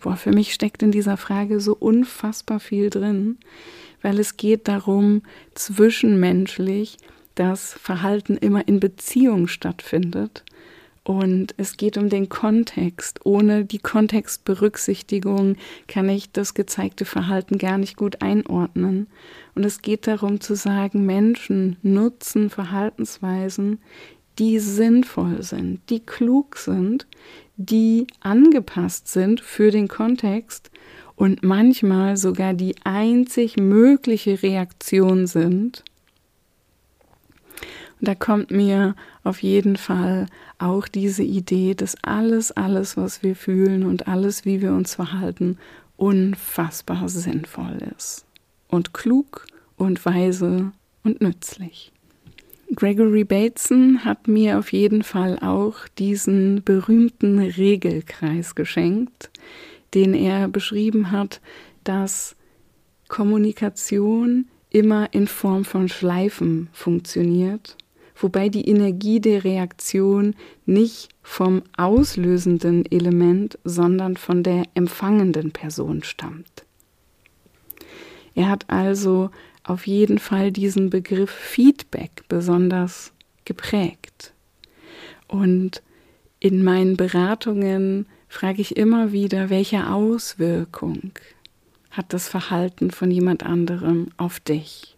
Boah, 0.00 0.16
für 0.16 0.32
mich 0.32 0.52
steckt 0.52 0.82
in 0.82 0.90
dieser 0.90 1.16
Frage 1.16 1.60
so 1.60 1.76
unfassbar 1.76 2.58
viel 2.58 2.90
drin, 2.90 3.38
weil 4.02 4.18
es 4.18 4.36
geht 4.36 4.66
darum, 4.66 5.22
zwischenmenschlich 5.54 6.96
das 7.36 7.74
Verhalten 7.74 8.36
immer 8.36 8.66
in 8.66 8.80
Beziehung 8.80 9.46
stattfindet. 9.46 10.42
Und 11.04 11.54
es 11.58 11.76
geht 11.76 11.96
um 11.96 12.08
den 12.08 12.28
Kontext. 12.30 13.20
Ohne 13.24 13.64
die 13.66 13.78
Kontextberücksichtigung 13.78 15.56
kann 15.86 16.08
ich 16.08 16.32
das 16.32 16.54
gezeigte 16.54 17.04
Verhalten 17.04 17.58
gar 17.58 17.78
nicht 17.78 17.96
gut 17.96 18.20
einordnen. 18.20 19.06
Und 19.54 19.64
es 19.64 19.80
geht 19.82 20.06
darum 20.06 20.40
zu 20.40 20.56
sagen, 20.56 21.04
Menschen 21.06 21.76
nutzen 21.82 22.48
Verhaltensweisen, 22.48 23.80
die 24.38 24.58
sinnvoll 24.58 25.42
sind, 25.42 25.80
die 25.90 26.00
klug 26.00 26.56
sind, 26.56 27.06
die 27.56 28.06
angepasst 28.20 29.08
sind 29.08 29.40
für 29.40 29.70
den 29.70 29.88
Kontext 29.88 30.70
und 31.16 31.42
manchmal 31.42 32.16
sogar 32.16 32.54
die 32.54 32.74
einzig 32.84 33.56
mögliche 33.56 34.42
Reaktion 34.42 35.26
sind. 35.26 35.84
Und 38.00 38.08
da 38.08 38.14
kommt 38.14 38.50
mir 38.50 38.96
auf 39.22 39.42
jeden 39.42 39.76
Fall 39.76 40.26
auch 40.58 40.88
diese 40.88 41.22
Idee, 41.22 41.74
dass 41.74 41.96
alles, 42.02 42.50
alles, 42.52 42.96
was 42.96 43.22
wir 43.22 43.36
fühlen 43.36 43.84
und 43.84 44.08
alles, 44.08 44.44
wie 44.44 44.60
wir 44.60 44.72
uns 44.72 44.96
verhalten, 44.96 45.58
unfassbar 45.96 47.08
sinnvoll 47.08 47.78
ist 47.96 48.26
und 48.68 48.92
klug 48.92 49.46
und 49.76 50.04
weise 50.04 50.72
und 51.04 51.20
nützlich. 51.20 51.93
Gregory 52.74 53.24
Bateson 53.24 54.04
hat 54.04 54.28
mir 54.28 54.58
auf 54.58 54.72
jeden 54.72 55.02
Fall 55.02 55.38
auch 55.40 55.88
diesen 55.98 56.62
berühmten 56.64 57.38
Regelkreis 57.38 58.54
geschenkt, 58.54 59.30
den 59.94 60.14
er 60.14 60.48
beschrieben 60.48 61.10
hat, 61.10 61.40
dass 61.84 62.36
Kommunikation 63.08 64.46
immer 64.70 65.12
in 65.12 65.26
Form 65.26 65.64
von 65.64 65.88
Schleifen 65.88 66.68
funktioniert, 66.72 67.76
wobei 68.16 68.48
die 68.48 68.68
Energie 68.68 69.20
der 69.20 69.44
Reaktion 69.44 70.34
nicht 70.66 71.10
vom 71.22 71.62
auslösenden 71.76 72.84
Element, 72.90 73.58
sondern 73.64 74.16
von 74.16 74.42
der 74.42 74.64
empfangenden 74.74 75.52
Person 75.52 76.02
stammt. 76.02 76.64
Er 78.34 78.48
hat 78.48 78.68
also 78.68 79.30
auf 79.64 79.86
jeden 79.86 80.18
Fall 80.18 80.52
diesen 80.52 80.90
Begriff 80.90 81.30
Feedback 81.30 82.22
besonders 82.28 83.12
geprägt. 83.44 84.32
Und 85.26 85.82
in 86.38 86.62
meinen 86.62 86.96
Beratungen 86.96 88.06
frage 88.28 88.60
ich 88.60 88.76
immer 88.76 89.12
wieder, 89.12 89.50
welche 89.50 89.90
Auswirkung 89.90 91.12
hat 91.90 92.12
das 92.12 92.28
Verhalten 92.28 92.90
von 92.90 93.10
jemand 93.10 93.42
anderem 93.44 94.08
auf 94.16 94.40
dich? 94.40 94.96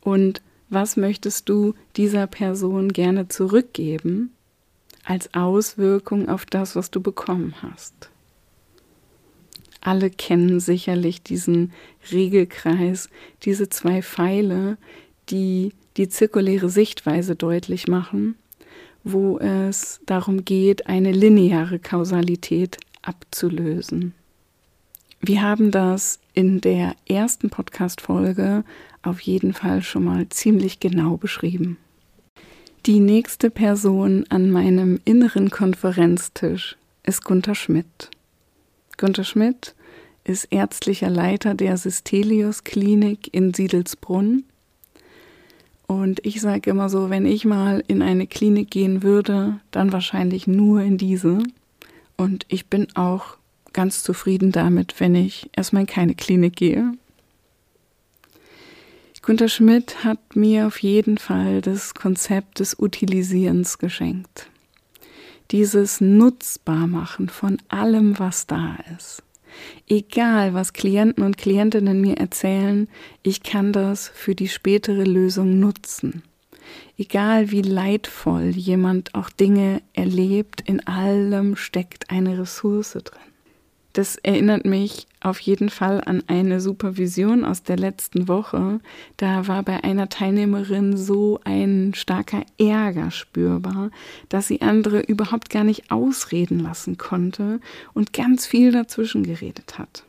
Und 0.00 0.42
was 0.68 0.96
möchtest 0.96 1.48
du 1.48 1.74
dieser 1.96 2.26
Person 2.26 2.92
gerne 2.92 3.28
zurückgeben 3.28 4.32
als 5.04 5.32
Auswirkung 5.34 6.28
auf 6.28 6.46
das, 6.46 6.76
was 6.76 6.90
du 6.90 7.00
bekommen 7.00 7.54
hast? 7.62 8.10
Alle 9.80 10.10
kennen 10.10 10.60
sicherlich 10.60 11.22
diesen 11.22 11.72
Regelkreis, 12.12 13.08
diese 13.42 13.68
zwei 13.68 14.02
Pfeile, 14.02 14.76
die 15.30 15.72
die 15.96 16.08
zirkuläre 16.08 16.68
Sichtweise 16.68 17.36
deutlich 17.36 17.88
machen, 17.88 18.36
wo 19.04 19.38
es 19.38 20.00
darum 20.06 20.44
geht, 20.44 20.86
eine 20.86 21.12
lineare 21.12 21.78
Kausalität 21.78 22.78
abzulösen. 23.02 24.14
Wir 25.20 25.42
haben 25.42 25.70
das 25.70 26.18
in 26.32 26.60
der 26.60 26.94
ersten 27.06 27.50
Podcast-Folge 27.50 28.64
auf 29.02 29.20
jeden 29.20 29.52
Fall 29.52 29.82
schon 29.82 30.04
mal 30.04 30.28
ziemlich 30.28 30.80
genau 30.80 31.16
beschrieben. 31.16 31.76
Die 32.86 33.00
nächste 33.00 33.50
Person 33.50 34.24
an 34.30 34.50
meinem 34.50 35.00
inneren 35.04 35.50
Konferenztisch 35.50 36.76
ist 37.02 37.24
Gunther 37.24 37.54
Schmidt. 37.54 38.10
Günter 39.00 39.24
Schmidt 39.24 39.74
ist 40.24 40.48
ärztlicher 40.50 41.08
Leiter 41.08 41.54
der 41.54 41.78
Sistelius 41.78 42.64
Klinik 42.64 43.32
in 43.32 43.54
Siedelsbrunn. 43.54 44.44
Und 45.86 46.20
ich 46.26 46.42
sage 46.42 46.68
immer 46.68 46.90
so, 46.90 47.08
wenn 47.08 47.24
ich 47.24 47.46
mal 47.46 47.82
in 47.88 48.02
eine 48.02 48.26
Klinik 48.26 48.70
gehen 48.70 49.02
würde, 49.02 49.58
dann 49.70 49.94
wahrscheinlich 49.94 50.46
nur 50.46 50.82
in 50.82 50.98
diese. 50.98 51.38
Und 52.18 52.44
ich 52.48 52.66
bin 52.66 52.94
auch 52.94 53.38
ganz 53.72 54.02
zufrieden 54.02 54.52
damit, 54.52 55.00
wenn 55.00 55.14
ich 55.14 55.48
erstmal 55.56 55.84
in 55.84 55.88
keine 55.88 56.14
Klinik 56.14 56.56
gehe. 56.56 56.92
Günter 59.22 59.48
Schmidt 59.48 60.04
hat 60.04 60.36
mir 60.36 60.66
auf 60.66 60.82
jeden 60.82 61.16
Fall 61.16 61.62
das 61.62 61.94
Konzept 61.94 62.60
des 62.60 62.78
Utilisierens 62.78 63.78
geschenkt 63.78 64.49
dieses 65.50 66.00
Nutzbarmachen 66.00 67.28
von 67.28 67.58
allem, 67.68 68.18
was 68.18 68.46
da 68.46 68.76
ist. 68.96 69.22
Egal, 69.88 70.54
was 70.54 70.72
Klienten 70.72 71.24
und 71.24 71.36
Klientinnen 71.36 72.00
mir 72.00 72.16
erzählen, 72.18 72.88
ich 73.22 73.42
kann 73.42 73.72
das 73.72 74.08
für 74.08 74.34
die 74.34 74.48
spätere 74.48 75.04
Lösung 75.04 75.58
nutzen. 75.58 76.22
Egal 76.96 77.50
wie 77.50 77.62
leidvoll 77.62 78.50
jemand 78.50 79.14
auch 79.14 79.30
Dinge 79.30 79.82
erlebt, 79.92 80.60
in 80.60 80.86
allem 80.86 81.56
steckt 81.56 82.10
eine 82.10 82.38
Ressource 82.38 82.92
drin. 82.92 83.29
Das 83.92 84.16
erinnert 84.16 84.64
mich 84.64 85.08
auf 85.20 85.40
jeden 85.40 85.68
Fall 85.68 86.02
an 86.04 86.22
eine 86.28 86.60
Supervision 86.60 87.44
aus 87.44 87.62
der 87.62 87.76
letzten 87.76 88.28
Woche. 88.28 88.80
Da 89.16 89.48
war 89.48 89.62
bei 89.64 89.82
einer 89.82 90.08
Teilnehmerin 90.08 90.96
so 90.96 91.40
ein 91.44 91.92
starker 91.94 92.44
Ärger 92.58 93.10
spürbar, 93.10 93.90
dass 94.28 94.46
sie 94.46 94.62
andere 94.62 95.00
überhaupt 95.00 95.50
gar 95.50 95.64
nicht 95.64 95.90
ausreden 95.90 96.60
lassen 96.60 96.98
konnte 96.98 97.60
und 97.92 98.12
ganz 98.12 98.46
viel 98.46 98.70
dazwischen 98.70 99.24
geredet 99.24 99.78
hat. 99.78 100.04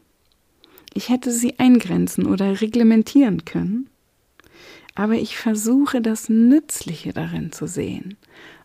Ich 0.93 1.09
hätte 1.09 1.31
sie 1.31 1.57
eingrenzen 1.57 2.27
oder 2.27 2.61
reglementieren 2.61 3.45
können, 3.45 3.89
aber 4.93 5.15
ich 5.15 5.37
versuche 5.37 6.01
das 6.01 6.29
Nützliche 6.29 7.13
darin 7.13 7.51
zu 7.51 7.65
sehen 7.65 8.17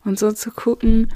und 0.05 0.19
so 0.19 0.33
zu 0.33 0.51
gucken, 0.51 1.09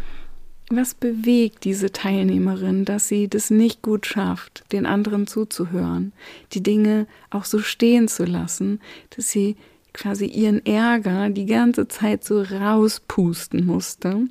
was 0.70 0.94
bewegt 0.94 1.64
diese 1.64 1.90
Teilnehmerin, 1.90 2.84
dass 2.84 3.08
sie 3.08 3.28
das 3.28 3.50
nicht 3.50 3.82
gut 3.82 4.06
schafft, 4.06 4.64
den 4.72 4.86
anderen 4.86 5.26
zuzuhören, 5.26 6.12
die 6.52 6.62
Dinge 6.62 7.06
auch 7.30 7.44
so 7.44 7.58
stehen 7.58 8.06
zu 8.06 8.24
lassen, 8.24 8.80
dass 9.16 9.30
sie 9.30 9.56
quasi 9.92 10.26
ihren 10.26 10.64
Ärger 10.64 11.30
die 11.30 11.46
ganze 11.46 11.88
Zeit 11.88 12.24
so 12.24 12.42
rauspusten 12.42 13.66
musste 13.66 14.28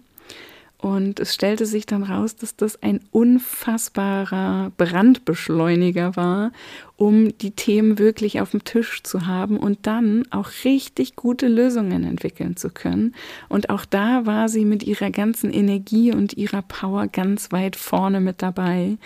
und 0.82 1.20
es 1.20 1.34
stellte 1.34 1.66
sich 1.66 1.86
dann 1.86 2.04
raus, 2.04 2.38
dass 2.38 2.56
das 2.56 2.82
ein 2.82 3.02
unfassbarer 3.12 4.72
Brandbeschleuniger 4.78 6.16
war, 6.16 6.54
um 6.96 7.38
die 7.38 7.52
Themen 7.52 8.00
wirklich 8.00 8.40
auf 8.40 8.52
dem 8.52 8.64
Tisch 8.64 9.04
zu 9.04 9.28
haben 9.28 9.58
und 9.58 9.80
dann 9.82 10.24
auch 10.32 10.50
richtig 10.64 11.18
gute 11.18 11.50
Lösungen 11.50 12.06
entwickeln 12.06 12.56
zu 12.56 12.70
können. 12.70 13.14
Und 13.50 13.70
auch 13.70 13.84
da 13.84 14.26
war 14.26 14.48
sie 14.48 14.64
mit 14.64 14.84
ihrer 14.84 15.12
ganzen 15.12 15.52
Energie 15.52 16.14
und 16.14 16.38
ihrer 16.38 16.62
Power 16.62 17.08
ganz 17.08 17.52
weit 17.52 17.76
vorne 17.76 18.22
mit 18.22 18.42
dabei. 18.42 18.98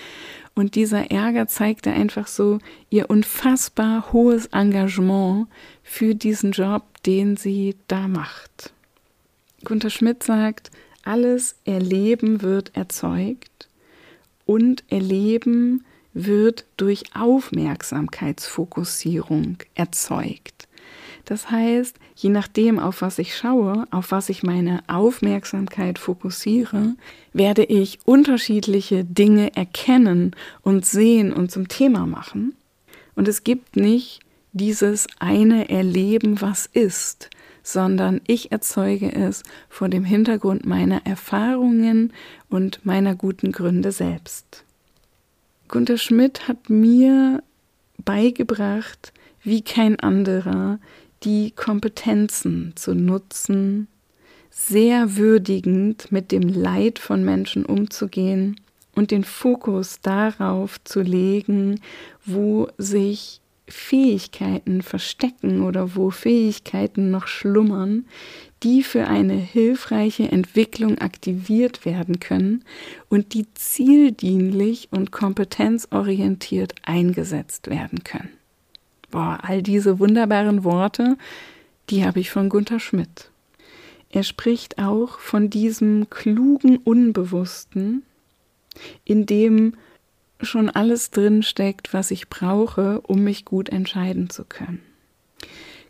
Und 0.53 0.75
dieser 0.75 1.10
Ärger 1.10 1.48
zeigte 1.48 1.92
einfach 1.92 2.27
so 2.27 2.60
ihr 2.92 3.10
unfassbar 3.10 4.13
hohes 4.13 4.46
Engagement 4.48 5.48
für 5.82 6.13
diesen 6.13 6.51
Job, 6.51 6.84
den 7.08 7.36
sie 7.36 7.75
da 7.88 8.08
macht. 8.08 8.74
Gunther 9.63 9.89
Schmidt 9.89 10.22
sagt, 10.22 10.70
alles 11.03 11.55
Erleben 11.65 12.41
wird 12.41 12.75
erzeugt 12.75 13.67
und 14.45 14.83
Erleben 14.89 15.86
wird 16.13 16.65
durch 16.77 17.03
Aufmerksamkeitsfokussierung 17.15 19.57
erzeugt. 19.75 20.67
Das 21.25 21.50
heißt, 21.50 21.98
je 22.15 22.29
nachdem, 22.29 22.79
auf 22.79 23.01
was 23.01 23.17
ich 23.17 23.36
schaue, 23.36 23.88
auf 23.91 24.12
was 24.12 24.29
ich 24.29 24.43
meine 24.43 24.83
Aufmerksamkeit 24.88 25.98
fokussiere, 25.98 26.95
werde 27.31 27.63
ich 27.63 28.00
unterschiedliche 28.05 29.05
Dinge 29.05 29.55
erkennen 29.55 30.36
und 30.62 30.86
sehen 30.86 31.31
und 31.31 31.51
zum 31.51 31.69
Thema 31.69 32.05
machen. 32.05 32.55
Und 33.15 33.27
es 33.27 33.43
gibt 33.43 33.77
nicht 33.77 34.19
dieses 34.51 35.07
eine 35.19 35.69
Erleben, 35.69 36.41
was 36.41 36.65
ist, 36.65 37.29
sondern 37.63 38.22
ich 38.27 38.51
erzeuge 38.51 39.12
es 39.12 39.41
vor 39.70 39.89
dem 39.89 40.03
Hintergrund 40.03 40.65
meiner 40.65 41.05
Erfahrungen 41.05 42.13
und 42.50 42.86
meiner 42.86 43.15
guten 43.15 43.51
Gründe 43.51 43.91
selbst. 43.91 44.65
Gunther 45.70 45.98
Schmidt 45.98 46.48
hat 46.48 46.70
mir 46.70 47.41
beigebracht, 48.03 49.13
wie 49.41 49.62
kein 49.62 50.00
anderer, 50.00 50.79
die 51.24 51.51
Kompetenzen 51.51 52.74
zu 52.75 52.93
nutzen, 52.93 53.88
sehr 54.50 55.15
würdigend 55.15 56.12
mit 56.12 56.32
dem 56.32 56.43
Leid 56.43 57.00
von 57.00 57.24
Menschen 57.24 57.65
umzugehen 57.65 58.60
und 58.93 59.10
den 59.10 59.24
Fokus 59.24 60.01
darauf 60.01 60.84
zu 60.84 61.01
legen, 61.01 61.79
wo 62.25 62.67
sich 62.77 63.41
Fähigkeiten 63.67 64.82
verstecken 64.82 65.62
oder 65.62 65.96
wo 65.96 66.10
Fähigkeiten 66.10 67.12
noch 67.12 67.27
schlummern, 67.27 68.05
die 68.62 68.84
für 68.84 69.08
eine 69.08 69.36
hilfreiche 69.36 70.32
Entwicklung 70.32 70.98
aktiviert 71.00 71.86
werden 71.86 72.20
können 72.20 72.63
und 73.10 73.34
die 73.34 73.46
zieldienlich 73.53 74.89
und 74.91 75.12
kompetenzorientiert 75.12 76.75
eingesetzt 76.84 77.70
werden 77.70 78.03
können. 78.03 78.29
Boah, 79.12 79.39
all 79.43 79.62
diese 79.62 80.00
wunderbaren 80.00 80.63
Worte, 80.63 81.17
die 81.89 82.05
habe 82.05 82.20
ich 82.20 82.32
von 82.32 82.50
Gunther 82.50 82.79
Schmidt. 82.79 83.29
Er 84.10 84.24
spricht 84.24 84.77
auch 84.77 85.20
von 85.20 85.50
diesem 85.50 86.10
klugen 86.10 86.77
Unbewussten, 86.77 88.03
in 89.05 89.25
dem 89.25 89.74
schon 90.45 90.69
alles 90.69 91.12
drin 91.12 91.43
steckt, 91.43 91.93
was 91.93 92.12
ich 92.12 92.29
brauche, 92.29 93.01
um 93.01 93.23
mich 93.23 93.45
gut 93.45 93.69
entscheiden 93.69 94.29
zu 94.29 94.45
können. 94.45 94.81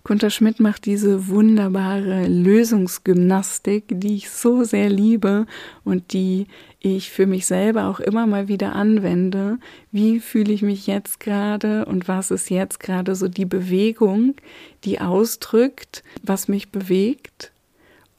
Gunther 0.05 0.31
Schmidt 0.31 0.59
macht 0.59 0.83
diese 0.83 1.29
wunderbare 1.29 2.27
Lösungsgymnastik, 2.27 3.85
die 3.87 4.15
ich 4.15 4.29
so 4.29 4.65
sehr 4.65 4.89
liebe 4.89 5.45
und 5.85 6.11
die 6.11 6.47
ich 6.81 7.09
für 7.09 7.25
mich 7.25 7.45
selber 7.45 7.87
auch 7.87 8.01
immer 8.01 8.27
mal 8.27 8.49
wieder 8.49 8.75
anwende. 8.75 9.59
Wie 9.93 10.19
fühle 10.19 10.51
ich 10.51 10.61
mich 10.61 10.87
jetzt 10.87 11.21
gerade 11.21 11.85
und 11.85 12.09
was 12.09 12.31
ist 12.31 12.49
jetzt 12.49 12.81
gerade 12.81 13.15
so 13.15 13.29
die 13.29 13.45
Bewegung, 13.45 14.35
die 14.83 14.99
ausdrückt, 14.99 16.03
was 16.21 16.49
mich 16.49 16.69
bewegt 16.69 17.52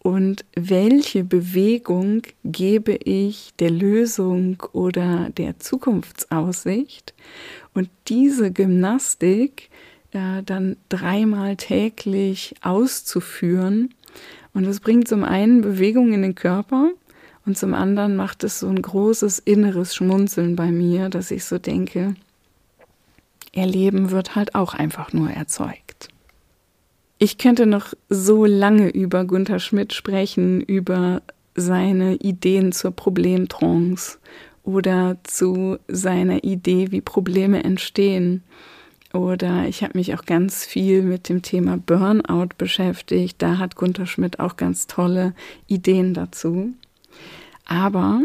und 0.04 0.44
welche 0.54 1.24
Bewegung 1.24 2.20
gebe 2.44 2.92
ich 2.92 3.54
der 3.58 3.70
Lösung 3.70 4.62
oder 4.72 5.30
der 5.30 5.58
Zukunftsaussicht. 5.58 7.14
Und 7.72 7.88
diese 8.08 8.52
Gymnastik 8.52 9.70
äh, 10.12 10.42
dann 10.42 10.76
dreimal 10.90 11.56
täglich 11.56 12.54
auszuführen. 12.60 13.94
Und 14.52 14.66
es 14.66 14.80
bringt 14.80 15.08
zum 15.08 15.24
einen 15.24 15.62
Bewegung 15.62 16.12
in 16.12 16.20
den 16.20 16.34
Körper 16.34 16.90
und 17.46 17.56
zum 17.56 17.72
anderen 17.72 18.14
macht 18.14 18.44
es 18.44 18.60
so 18.60 18.68
ein 18.68 18.82
großes 18.82 19.38
inneres 19.38 19.94
Schmunzeln 19.94 20.54
bei 20.54 20.70
mir, 20.70 21.08
dass 21.08 21.30
ich 21.30 21.46
so 21.46 21.56
denke, 21.56 22.14
Erleben 23.54 24.10
wird 24.10 24.36
halt 24.36 24.54
auch 24.54 24.74
einfach 24.74 25.14
nur 25.14 25.30
erzeugt. 25.30 26.08
Ich 27.18 27.38
könnte 27.38 27.66
noch 27.66 27.94
so 28.08 28.44
lange 28.44 28.90
über 28.90 29.24
Gunther 29.24 29.60
Schmidt 29.60 29.92
sprechen, 29.92 30.60
über 30.60 31.22
seine 31.54 32.16
Ideen 32.16 32.72
zur 32.72 32.90
Problemtrance 32.90 34.18
oder 34.64 35.16
zu 35.22 35.78
seiner 35.88 36.42
Idee, 36.42 36.90
wie 36.90 37.00
Probleme 37.00 37.62
entstehen 37.62 38.42
oder 39.14 39.68
ich 39.68 39.84
habe 39.84 39.96
mich 39.96 40.12
auch 40.14 40.24
ganz 40.24 40.66
viel 40.66 41.02
mit 41.02 41.28
dem 41.28 41.40
Thema 41.40 41.78
Burnout 41.78 42.48
beschäftigt. 42.58 43.40
Da 43.40 43.58
hat 43.58 43.76
Gunther 43.76 44.06
Schmidt 44.06 44.40
auch 44.40 44.56
ganz 44.56 44.88
tolle 44.88 45.34
Ideen 45.68 46.14
dazu. 46.14 46.74
Aber 47.64 48.22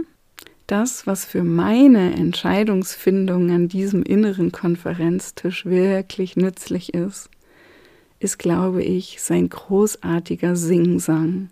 das, 0.65 1.05
was 1.05 1.25
für 1.25 1.43
meine 1.43 2.15
Entscheidungsfindung 2.15 3.51
an 3.51 3.67
diesem 3.67 4.01
inneren 4.01 4.51
Konferenztisch 4.51 5.65
wirklich 5.65 6.35
nützlich 6.35 6.93
ist, 6.95 7.29
ist, 8.19 8.37
glaube 8.39 8.83
ich, 8.83 9.21
sein 9.21 9.49
großartiger 9.49 10.55
Singsang. 10.55 11.49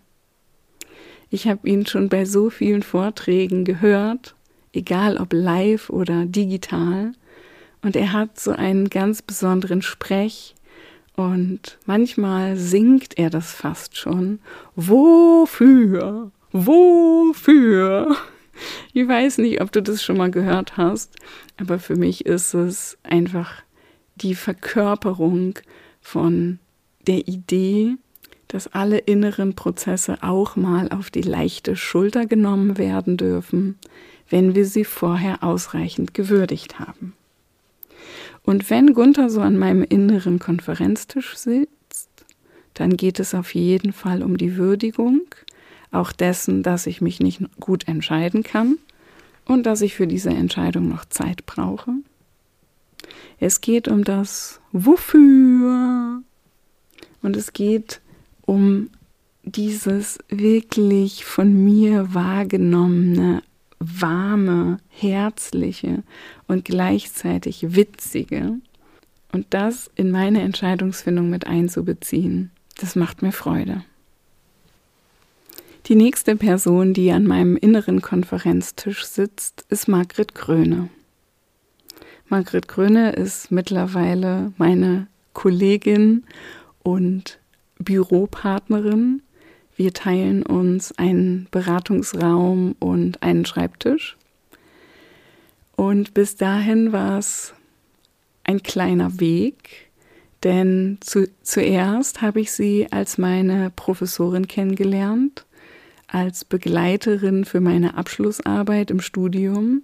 Ich 1.30 1.46
habe 1.46 1.68
ihn 1.68 1.86
schon 1.86 2.08
bei 2.08 2.24
so 2.24 2.50
vielen 2.50 2.82
Vorträgen 2.82 3.64
gehört, 3.64 4.34
egal 4.72 5.18
ob 5.18 5.32
live 5.32 5.90
oder 5.90 6.24
digital, 6.24 7.12
und 7.82 7.96
er 7.96 8.12
hat 8.12 8.40
so 8.40 8.50
einen 8.50 8.90
ganz 8.90 9.22
besonderen 9.22 9.82
Sprech. 9.82 10.54
Und 11.14 11.78
manchmal 11.86 12.56
singt 12.56 13.18
er 13.18 13.30
das 13.30 13.52
fast 13.52 13.96
schon. 13.96 14.40
Wofür? 14.74 16.30
Wofür? 16.52 18.16
Ich 18.92 19.06
weiß 19.06 19.38
nicht, 19.38 19.60
ob 19.60 19.70
du 19.70 19.82
das 19.82 20.02
schon 20.02 20.16
mal 20.16 20.30
gehört 20.30 20.76
hast, 20.76 21.14
aber 21.56 21.78
für 21.78 21.96
mich 21.96 22.26
ist 22.26 22.54
es 22.54 22.98
einfach 23.02 23.62
die 24.16 24.34
Verkörperung 24.34 25.54
von 26.08 26.58
der 27.06 27.28
Idee, 27.28 27.96
dass 28.48 28.72
alle 28.72 28.96
inneren 28.96 29.54
Prozesse 29.54 30.22
auch 30.22 30.56
mal 30.56 30.88
auf 30.88 31.10
die 31.10 31.22
leichte 31.22 31.76
Schulter 31.76 32.24
genommen 32.24 32.78
werden 32.78 33.18
dürfen, 33.18 33.78
wenn 34.30 34.54
wir 34.54 34.64
sie 34.64 34.84
vorher 34.84 35.44
ausreichend 35.44 36.14
gewürdigt 36.14 36.78
haben. 36.78 37.12
Und 38.42 38.70
wenn 38.70 38.94
Gunther 38.94 39.28
so 39.28 39.42
an 39.42 39.58
meinem 39.58 39.82
inneren 39.82 40.38
Konferenztisch 40.38 41.36
sitzt, 41.36 42.08
dann 42.72 42.96
geht 42.96 43.20
es 43.20 43.34
auf 43.34 43.54
jeden 43.54 43.92
Fall 43.92 44.22
um 44.22 44.38
die 44.38 44.56
Würdigung, 44.56 45.20
auch 45.90 46.10
dessen, 46.10 46.62
dass 46.62 46.86
ich 46.86 47.02
mich 47.02 47.20
nicht 47.20 47.42
gut 47.60 47.86
entscheiden 47.86 48.42
kann 48.42 48.78
und 49.44 49.66
dass 49.66 49.82
ich 49.82 49.94
für 49.94 50.06
diese 50.06 50.30
Entscheidung 50.30 50.88
noch 50.88 51.04
Zeit 51.04 51.44
brauche. 51.44 51.92
Es 53.40 53.60
geht 53.60 53.88
um 53.88 54.04
das 54.04 54.60
Wofür 54.72 56.22
und 57.22 57.36
es 57.36 57.52
geht 57.52 58.00
um 58.42 58.90
dieses 59.44 60.18
wirklich 60.28 61.24
von 61.24 61.64
mir 61.64 62.14
wahrgenommene 62.14 63.42
warme, 63.80 64.78
herzliche 64.88 66.02
und 66.46 66.64
gleichzeitig 66.64 67.74
witzige. 67.74 68.54
Und 69.32 69.46
das 69.50 69.90
in 69.94 70.10
meine 70.10 70.42
Entscheidungsfindung 70.42 71.30
mit 71.30 71.46
einzubeziehen, 71.46 72.50
das 72.78 72.96
macht 72.96 73.22
mir 73.22 73.32
Freude. 73.32 73.84
Die 75.86 75.94
nächste 75.94 76.36
Person, 76.36 76.92
die 76.92 77.12
an 77.12 77.24
meinem 77.24 77.56
inneren 77.56 78.02
Konferenztisch 78.02 79.04
sitzt, 79.04 79.64
ist 79.70 79.88
Margret 79.88 80.34
Kröne. 80.34 80.90
Margret 82.28 82.68
Kröne 82.68 83.12
ist 83.12 83.50
mittlerweile 83.50 84.52
meine 84.58 85.06
Kollegin 85.32 86.24
und 86.82 87.38
Büropartnerin 87.78 89.22
wir 89.78 89.94
teilen 89.94 90.42
uns 90.42 90.90
einen 90.98 91.46
Beratungsraum 91.52 92.74
und 92.80 93.22
einen 93.22 93.46
Schreibtisch. 93.46 94.16
Und 95.76 96.14
bis 96.14 96.34
dahin 96.34 96.90
war 96.90 97.16
es 97.16 97.54
ein 98.42 98.64
kleiner 98.64 99.20
Weg, 99.20 99.88
denn 100.42 100.98
zu, 101.00 101.28
zuerst 101.42 102.22
habe 102.22 102.40
ich 102.40 102.50
sie 102.50 102.88
als 102.90 103.18
meine 103.18 103.70
Professorin 103.70 104.48
kennengelernt, 104.48 105.46
als 106.08 106.44
Begleiterin 106.44 107.44
für 107.44 107.60
meine 107.60 107.96
Abschlussarbeit 107.96 108.90
im 108.90 109.00
Studium 109.00 109.82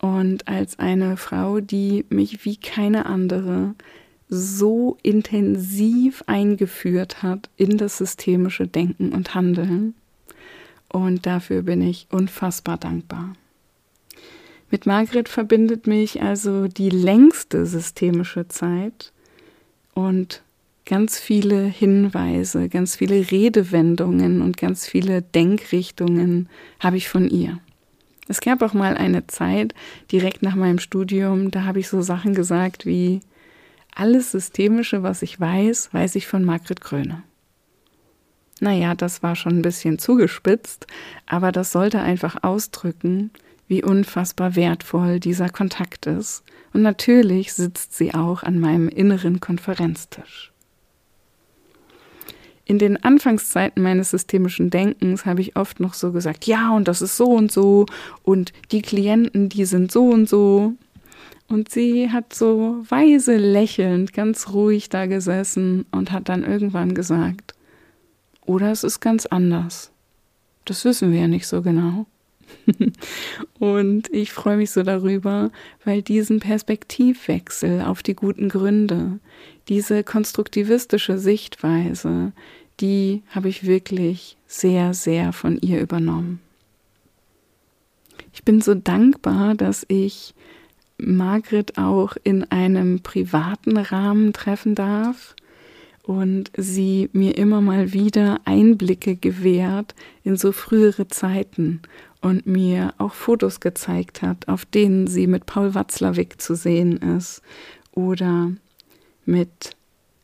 und 0.00 0.48
als 0.48 0.78
eine 0.78 1.16
Frau, 1.16 1.60
die 1.60 2.04
mich 2.08 2.44
wie 2.44 2.56
keine 2.56 3.06
andere 3.06 3.74
so 4.28 4.96
intensiv 5.02 6.22
eingeführt 6.26 7.22
hat 7.22 7.50
in 7.56 7.76
das 7.76 7.98
systemische 7.98 8.66
Denken 8.66 9.12
und 9.12 9.34
Handeln. 9.34 9.94
Und 10.88 11.26
dafür 11.26 11.62
bin 11.62 11.82
ich 11.82 12.06
unfassbar 12.10 12.78
dankbar. 12.78 13.34
Mit 14.70 14.86
Margret 14.86 15.28
verbindet 15.28 15.86
mich 15.86 16.22
also 16.22 16.68
die 16.68 16.90
längste 16.90 17.66
systemische 17.66 18.46
Zeit 18.46 19.12
und 19.94 20.42
ganz 20.86 21.18
viele 21.18 21.64
Hinweise, 21.64 22.68
ganz 22.68 22.96
viele 22.96 23.30
Redewendungen 23.30 24.42
und 24.42 24.56
ganz 24.56 24.86
viele 24.86 25.22
Denkrichtungen 25.22 26.48
habe 26.78 26.96
ich 26.96 27.08
von 27.08 27.28
ihr. 27.28 27.58
Es 28.30 28.40
gab 28.40 28.62
auch 28.62 28.74
mal 28.74 28.96
eine 28.96 29.26
Zeit, 29.26 29.74
direkt 30.12 30.40
nach 30.44 30.54
meinem 30.54 30.78
Studium, 30.78 31.50
da 31.50 31.64
habe 31.64 31.80
ich 31.80 31.88
so 31.88 32.00
Sachen 32.00 32.32
gesagt 32.32 32.86
wie, 32.86 33.22
alles 33.92 34.30
Systemische, 34.30 35.02
was 35.02 35.22
ich 35.22 35.40
weiß, 35.40 35.92
weiß 35.92 36.14
ich 36.14 36.28
von 36.28 36.44
Margret 36.44 36.80
Kröne. 36.80 37.24
Naja, 38.60 38.94
das 38.94 39.24
war 39.24 39.34
schon 39.34 39.58
ein 39.58 39.62
bisschen 39.62 39.98
zugespitzt, 39.98 40.86
aber 41.26 41.50
das 41.50 41.72
sollte 41.72 42.02
einfach 42.02 42.44
ausdrücken, 42.44 43.32
wie 43.66 43.82
unfassbar 43.82 44.54
wertvoll 44.54 45.18
dieser 45.18 45.48
Kontakt 45.48 46.06
ist. 46.06 46.44
Und 46.72 46.82
natürlich 46.82 47.52
sitzt 47.52 47.96
sie 47.96 48.14
auch 48.14 48.44
an 48.44 48.60
meinem 48.60 48.88
inneren 48.88 49.40
Konferenztisch. 49.40 50.49
In 52.70 52.78
den 52.78 53.02
Anfangszeiten 53.02 53.82
meines 53.82 54.12
systemischen 54.12 54.70
Denkens 54.70 55.26
habe 55.26 55.40
ich 55.40 55.56
oft 55.56 55.80
noch 55.80 55.92
so 55.92 56.12
gesagt, 56.12 56.46
ja, 56.46 56.70
und 56.70 56.86
das 56.86 57.02
ist 57.02 57.16
so 57.16 57.24
und 57.24 57.50
so, 57.50 57.84
und 58.22 58.52
die 58.70 58.80
Klienten, 58.80 59.48
die 59.48 59.64
sind 59.64 59.90
so 59.90 60.04
und 60.04 60.28
so. 60.28 60.74
Und 61.48 61.68
sie 61.68 62.12
hat 62.12 62.32
so 62.32 62.84
weise 62.88 63.38
lächelnd, 63.38 64.12
ganz 64.12 64.50
ruhig 64.50 64.88
da 64.88 65.06
gesessen 65.06 65.84
und 65.90 66.12
hat 66.12 66.28
dann 66.28 66.44
irgendwann 66.44 66.94
gesagt, 66.94 67.56
oder 68.46 68.70
es 68.70 68.84
ist 68.84 69.00
ganz 69.00 69.26
anders. 69.26 69.90
Das 70.64 70.84
wissen 70.84 71.10
wir 71.10 71.22
ja 71.22 71.26
nicht 71.26 71.48
so 71.48 71.62
genau. 71.62 72.06
und 73.58 74.08
ich 74.12 74.32
freue 74.32 74.56
mich 74.56 74.70
so 74.70 74.84
darüber, 74.84 75.50
weil 75.84 76.02
diesen 76.02 76.38
Perspektivwechsel 76.38 77.80
auf 77.80 78.04
die 78.04 78.14
guten 78.14 78.48
Gründe, 78.48 79.18
diese 79.68 80.04
konstruktivistische 80.04 81.18
Sichtweise, 81.18 82.32
die 82.80 83.22
habe 83.30 83.48
ich 83.48 83.66
wirklich 83.66 84.36
sehr, 84.46 84.94
sehr 84.94 85.32
von 85.32 85.58
ihr 85.60 85.80
übernommen. 85.80 86.40
Ich 88.32 88.44
bin 88.44 88.60
so 88.60 88.74
dankbar, 88.74 89.54
dass 89.54 89.84
ich 89.88 90.34
Margret 90.98 91.78
auch 91.78 92.16
in 92.22 92.44
einem 92.50 93.00
privaten 93.00 93.76
Rahmen 93.76 94.32
treffen 94.32 94.74
darf 94.74 95.34
und 96.02 96.50
sie 96.56 97.08
mir 97.12 97.36
immer 97.36 97.60
mal 97.60 97.92
wieder 97.92 98.40
Einblicke 98.44 99.16
gewährt 99.16 99.94
in 100.24 100.36
so 100.36 100.52
frühere 100.52 101.08
Zeiten 101.08 101.82
und 102.20 102.46
mir 102.46 102.94
auch 102.98 103.14
Fotos 103.14 103.60
gezeigt 103.60 104.22
hat, 104.22 104.48
auf 104.48 104.64
denen 104.64 105.06
sie 105.06 105.26
mit 105.26 105.46
Paul 105.46 105.74
Watzlawick 105.74 106.40
zu 106.40 106.54
sehen 106.54 106.98
ist 106.98 107.42
oder 107.92 108.52
mit 109.24 109.76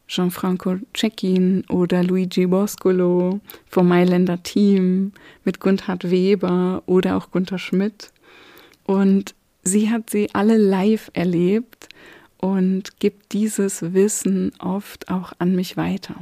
Gianfranco 0.09 0.77
Cecchin 0.95 1.64
oder 1.69 2.05
Luigi 2.05 2.47
Boscolo 2.47 3.40
vom 3.69 3.88
Mailänder 3.88 4.42
Team, 4.42 5.12
mit 5.45 5.61
Gunthard 5.61 6.11
Weber 6.11 6.83
oder 6.87 7.16
auch 7.16 7.31
Gunther 7.31 7.59
Schmidt. 7.59 8.12
Und 8.85 9.35
sie 9.62 9.90
hat 9.90 10.11
sie 10.11 10.29
alle 10.33 10.57
live 10.57 11.11
erlebt 11.12 11.88
und 12.38 13.01
gibt 13.01 13.33
dieses 13.33 13.95
Wissen 13.95 14.53
oft 14.59 15.11
auch 15.11 15.33
an 15.38 15.57
mich 15.57 15.77
weiter. 15.77 16.14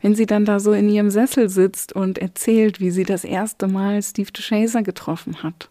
Wenn 0.00 0.14
sie 0.14 0.26
dann 0.26 0.44
da 0.44 0.60
so 0.60 0.72
in 0.72 0.88
ihrem 0.88 1.10
Sessel 1.10 1.48
sitzt 1.48 1.94
und 1.94 2.18
erzählt, 2.18 2.80
wie 2.80 2.90
sie 2.90 3.04
das 3.04 3.24
erste 3.24 3.68
Mal 3.68 4.02
Steve 4.02 4.30
DeShazer 4.32 4.82
getroffen 4.82 5.42
hat 5.42 5.70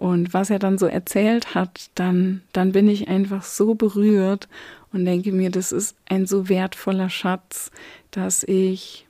und 0.00 0.32
was 0.32 0.48
er 0.48 0.58
dann 0.58 0.78
so 0.78 0.86
erzählt 0.86 1.54
hat, 1.54 1.90
dann, 1.94 2.40
dann 2.54 2.72
bin 2.72 2.88
ich 2.88 3.08
einfach 3.08 3.42
so 3.42 3.74
berührt 3.74 4.48
und 4.94 5.04
denke 5.04 5.30
mir, 5.30 5.50
das 5.50 5.72
ist 5.72 5.94
ein 6.08 6.24
so 6.24 6.48
wertvoller 6.48 7.10
Schatz, 7.10 7.70
dass 8.10 8.42
ich 8.42 9.06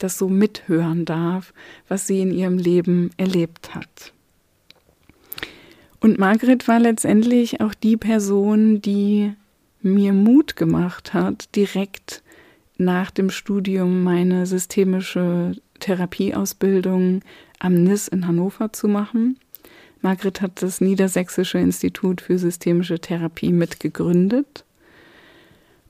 das 0.00 0.18
so 0.18 0.28
mithören 0.28 1.04
darf, 1.04 1.54
was 1.86 2.08
sie 2.08 2.20
in 2.20 2.32
ihrem 2.32 2.58
Leben 2.58 3.10
erlebt 3.16 3.76
hat. 3.76 4.12
Und 6.00 6.18
Margret 6.18 6.66
war 6.66 6.80
letztendlich 6.80 7.60
auch 7.60 7.72
die 7.72 7.96
Person, 7.96 8.82
die 8.82 9.34
mir 9.82 10.12
Mut 10.12 10.56
gemacht 10.56 11.14
hat, 11.14 11.54
direkt 11.54 12.24
nach 12.76 13.12
dem 13.12 13.30
Studium 13.30 14.02
meine 14.02 14.46
systemische 14.46 15.52
Therapieausbildung 15.78 17.20
am 17.60 17.84
NIS 17.84 18.08
in 18.08 18.26
Hannover 18.26 18.72
zu 18.72 18.88
machen. 18.88 19.38
Margret 20.04 20.42
hat 20.42 20.60
das 20.60 20.82
Niedersächsische 20.82 21.58
Institut 21.58 22.20
für 22.20 22.38
systemische 22.38 22.98
Therapie 22.98 23.52
mitgegründet 23.52 24.66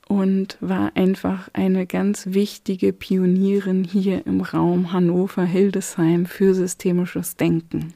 und 0.07 0.57
war 0.61 0.93
einfach 0.95 1.49
eine 1.53 1.85
ganz 1.85 2.27
wichtige 2.27 2.93
Pionierin 2.93 3.83
hier 3.83 4.25
im 4.25 4.41
Raum 4.41 4.93
Hannover-Hildesheim 4.93 6.27
für 6.27 6.55
systemisches 6.55 7.37
Denken. 7.37 7.93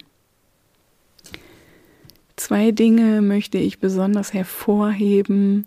Zwei 2.34 2.72
Dinge 2.72 3.22
möchte 3.22 3.58
ich 3.58 3.78
besonders 3.78 4.34
hervorheben, 4.34 5.66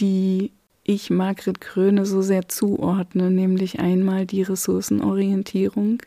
die 0.00 0.50
ich 0.82 1.10
Margret 1.10 1.60
Kröne 1.60 2.06
so 2.06 2.22
sehr 2.22 2.48
zuordne, 2.48 3.30
nämlich 3.30 3.78
einmal 3.78 4.26
die 4.26 4.42
Ressourcenorientierung, 4.42 6.02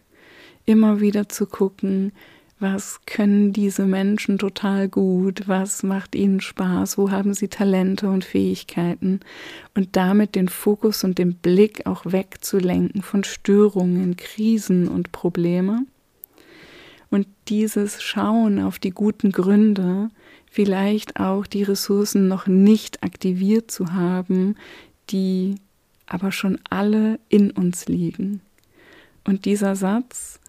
immer 0.65 0.99
wieder 0.99 1.29
zu 1.29 1.45
gucken, 1.45 2.11
was 2.59 3.01
können 3.05 3.51
diese 3.51 3.85
Menschen 3.85 4.37
total 4.37 4.87
gut, 4.87 5.47
was 5.47 5.83
macht 5.83 6.15
ihnen 6.15 6.39
Spaß, 6.39 6.97
wo 6.97 7.11
haben 7.11 7.33
sie 7.33 7.49
Talente 7.49 8.09
und 8.09 8.23
Fähigkeiten? 8.23 9.19
Und 9.73 9.95
damit 9.97 10.35
den 10.35 10.47
Fokus 10.47 11.03
und 11.03 11.17
den 11.17 11.35
Blick 11.35 11.85
auch 11.85 12.05
wegzulenken 12.05 13.01
von 13.01 13.25
Störungen, 13.25 14.15
Krisen 14.15 14.87
und 14.87 15.11
Probleme? 15.11 15.85
Und 17.09 17.27
dieses 17.49 18.01
Schauen 18.01 18.59
auf 18.59 18.79
die 18.79 18.91
guten 18.91 19.31
Gründe, 19.31 20.09
vielleicht 20.49 21.19
auch 21.19 21.45
die 21.45 21.63
Ressourcen 21.63 22.29
noch 22.29 22.47
nicht 22.47 23.03
aktiviert 23.03 23.69
zu 23.69 23.93
haben, 23.93 24.55
die 25.09 25.55
aber 26.07 26.31
schon 26.31 26.59
alle 26.69 27.19
in 27.27 27.51
uns 27.51 27.87
liegen. 27.87 28.41
Und 29.25 29.45
dieser 29.45 29.75
Satz, 29.75 30.39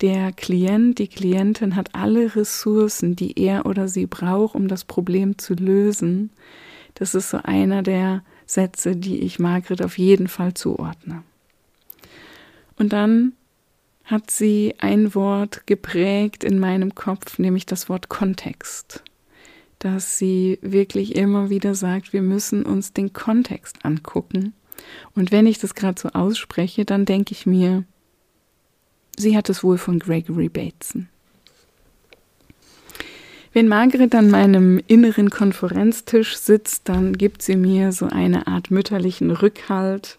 der 0.00 0.32
Klient, 0.32 0.98
die 0.98 1.08
Klientin 1.08 1.76
hat 1.76 1.94
alle 1.94 2.36
Ressourcen, 2.36 3.16
die 3.16 3.38
er 3.38 3.66
oder 3.66 3.88
sie 3.88 4.06
braucht, 4.06 4.54
um 4.54 4.68
das 4.68 4.84
Problem 4.84 5.38
zu 5.38 5.54
lösen, 5.54 6.30
das 6.94 7.14
ist 7.14 7.30
so 7.30 7.38
einer 7.42 7.82
der 7.82 8.22
Sätze, 8.46 8.96
die 8.96 9.20
ich 9.20 9.38
Margret 9.38 9.82
auf 9.82 9.98
jeden 9.98 10.28
Fall 10.28 10.54
zuordne. 10.54 11.22
Und 12.78 12.92
dann 12.92 13.32
hat 14.04 14.30
sie 14.30 14.74
ein 14.78 15.14
Wort 15.14 15.66
geprägt 15.66 16.44
in 16.44 16.58
meinem 16.58 16.94
Kopf, 16.94 17.38
nämlich 17.38 17.66
das 17.66 17.88
Wort 17.88 18.08
Kontext. 18.08 19.02
Dass 19.78 20.16
sie 20.16 20.58
wirklich 20.62 21.16
immer 21.16 21.50
wieder 21.50 21.74
sagt, 21.74 22.12
wir 22.12 22.22
müssen 22.22 22.64
uns 22.64 22.92
den 22.92 23.12
Kontext 23.12 23.84
angucken. 23.84 24.54
Und 25.14 25.32
wenn 25.32 25.46
ich 25.46 25.58
das 25.58 25.74
gerade 25.74 26.00
so 26.00 26.08
ausspreche, 26.10 26.84
dann 26.84 27.04
denke 27.04 27.32
ich 27.32 27.46
mir, 27.46 27.84
sie 29.16 29.36
hat 29.36 29.48
es 29.48 29.62
wohl 29.62 29.78
von 29.78 29.98
Gregory 29.98 30.48
Bateson. 30.48 31.08
Wenn 33.52 33.68
Margaret 33.68 34.14
an 34.14 34.30
meinem 34.30 34.82
inneren 34.86 35.30
Konferenztisch 35.30 36.36
sitzt, 36.36 36.90
dann 36.90 37.14
gibt 37.14 37.40
sie 37.40 37.56
mir 37.56 37.90
so 37.92 38.06
eine 38.06 38.46
Art 38.46 38.70
mütterlichen 38.70 39.30
Rückhalt 39.30 40.18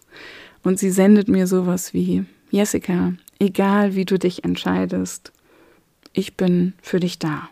und 0.64 0.80
sie 0.80 0.90
sendet 0.90 1.28
mir 1.28 1.46
sowas 1.46 1.94
wie, 1.94 2.24
Jessica, 2.50 3.12
egal 3.38 3.94
wie 3.94 4.04
du 4.04 4.18
dich 4.18 4.42
entscheidest, 4.42 5.32
ich 6.12 6.36
bin 6.36 6.72
für 6.82 6.98
dich 6.98 7.20
da. 7.20 7.48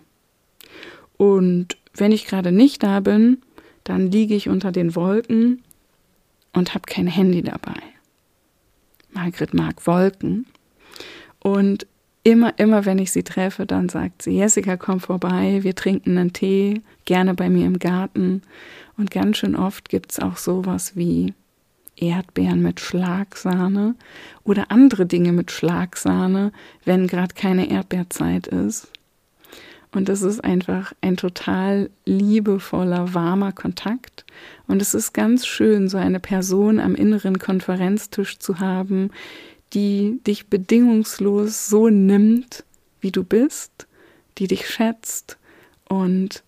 Und 1.17 1.77
wenn 1.95 2.11
ich 2.11 2.27
gerade 2.27 2.51
nicht 2.51 2.83
da 2.83 2.99
bin, 3.01 3.39
dann 3.85 4.11
liege 4.11 4.35
ich 4.35 4.49
unter 4.49 4.73
den 4.73 4.97
Wolken 4.97 5.63
und 6.53 6.75
habe 6.75 6.87
kein 6.87 7.07
Handy 7.07 7.43
dabei. 7.43 7.81
Margret 9.13 9.55
mag 9.55 9.87
Wolken. 9.87 10.47
Und 11.47 11.87
immer, 12.25 12.59
immer, 12.59 12.87
wenn 12.87 12.99
ich 12.99 13.13
sie 13.13 13.23
treffe, 13.23 13.67
dann 13.67 13.89
sagt 13.89 14.23
sie, 14.23 14.33
Jessica, 14.33 14.77
komm 14.77 14.99
vorbei, 14.99 15.61
wir 15.63 15.77
trinken 15.77 16.19
einen 16.19 16.33
Tee, 16.33 16.83
gerne 17.05 17.35
bei 17.35 17.49
mir 17.49 17.67
im 17.67 17.79
Garten. 17.79 18.43
Und 18.97 19.13
ganz 19.13 19.37
schön 19.37 19.55
oft 19.55 19.89
gibt 19.89 20.11
es 20.11 20.19
auch 20.19 20.39
sowas 20.39 20.97
wie 20.97 21.35
Erdbeeren 21.95 22.63
mit 22.63 22.81
Schlagsahne 22.81 23.95
oder 24.43 24.73
andere 24.73 25.07
Dinge 25.07 25.31
mit 25.31 25.53
Schlagsahne, 25.53 26.51
wenn 26.85 27.07
gerade 27.07 27.37
keine 27.37 27.71
Erdbeerzeit 27.71 28.49
ist. 28.49 28.89
Und 29.93 30.09
es 30.09 30.23
ist 30.23 30.43
einfach 30.43 30.95
ein 31.01 31.17
total 31.17 31.91
liebevoller, 32.07 33.15
warmer 33.15 33.53
Kontakt. 33.53 34.25
Und 34.67 34.83
es 34.83 34.95
ist 34.95 35.13
ganz 35.13 35.47
schön, 35.47 35.89
so 35.89 35.97
eine 35.97 36.19
Person 36.19 36.81
am 36.81 36.97
inneren 36.97 37.39
Konferenztisch 37.39 38.41
zu 38.41 38.59
haben, 38.59 39.11
die 39.73 40.21
dich 40.27 40.47
bedingungslos 40.49 41.69
so 41.69 41.89
nimmt, 41.89 42.65
wie 43.01 43.11
du 43.11 43.25
bist, 43.25 43.87
die 44.39 44.47
dich 44.47 44.69
schätzt 44.69 45.39
und 45.89 46.43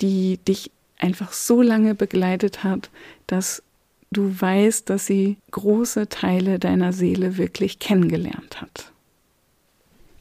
die 0.00 0.38
dich 0.38 0.70
einfach 0.98 1.32
so 1.32 1.62
lange 1.62 1.94
begleitet 1.94 2.64
hat, 2.64 2.90
dass 3.26 3.62
du 4.10 4.34
weißt, 4.40 4.88
dass 4.90 5.06
sie 5.06 5.36
große 5.50 6.08
Teile 6.08 6.58
deiner 6.58 6.92
Seele 6.92 7.38
wirklich 7.38 7.78
kennengelernt 7.78 8.60
hat. 8.60 8.92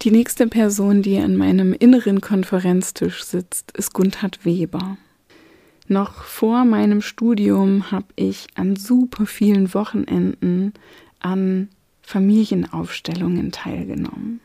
Die 0.01 0.11
nächste 0.11 0.47
Person, 0.47 1.03
die 1.03 1.19
an 1.19 1.37
meinem 1.37 1.73
inneren 1.73 2.21
Konferenztisch 2.21 3.23
sitzt, 3.23 3.71
ist 3.77 3.93
Gunther 3.93 4.31
Weber. 4.41 4.97
Noch 5.87 6.23
vor 6.23 6.65
meinem 6.65 7.01
Studium 7.01 7.91
habe 7.91 8.07
ich 8.15 8.47
an 8.55 8.75
super 8.75 9.25
vielen 9.25 9.73
Wochenenden 9.73 10.73
an 11.19 11.69
Familienaufstellungen 12.01 13.51
teilgenommen. 13.51 14.41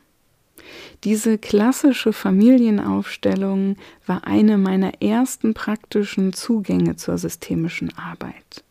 Diese 1.05 1.39
klassische 1.39 2.13
Familienaufstellung 2.13 3.77
war 4.07 4.27
eine 4.27 4.59
meiner 4.59 5.03
ersten 5.03 5.55
praktischen 5.55 6.33
Zugänge 6.33 6.97
zur 6.97 7.19
systemischen 7.19 7.97
Arbeit. 7.97 8.65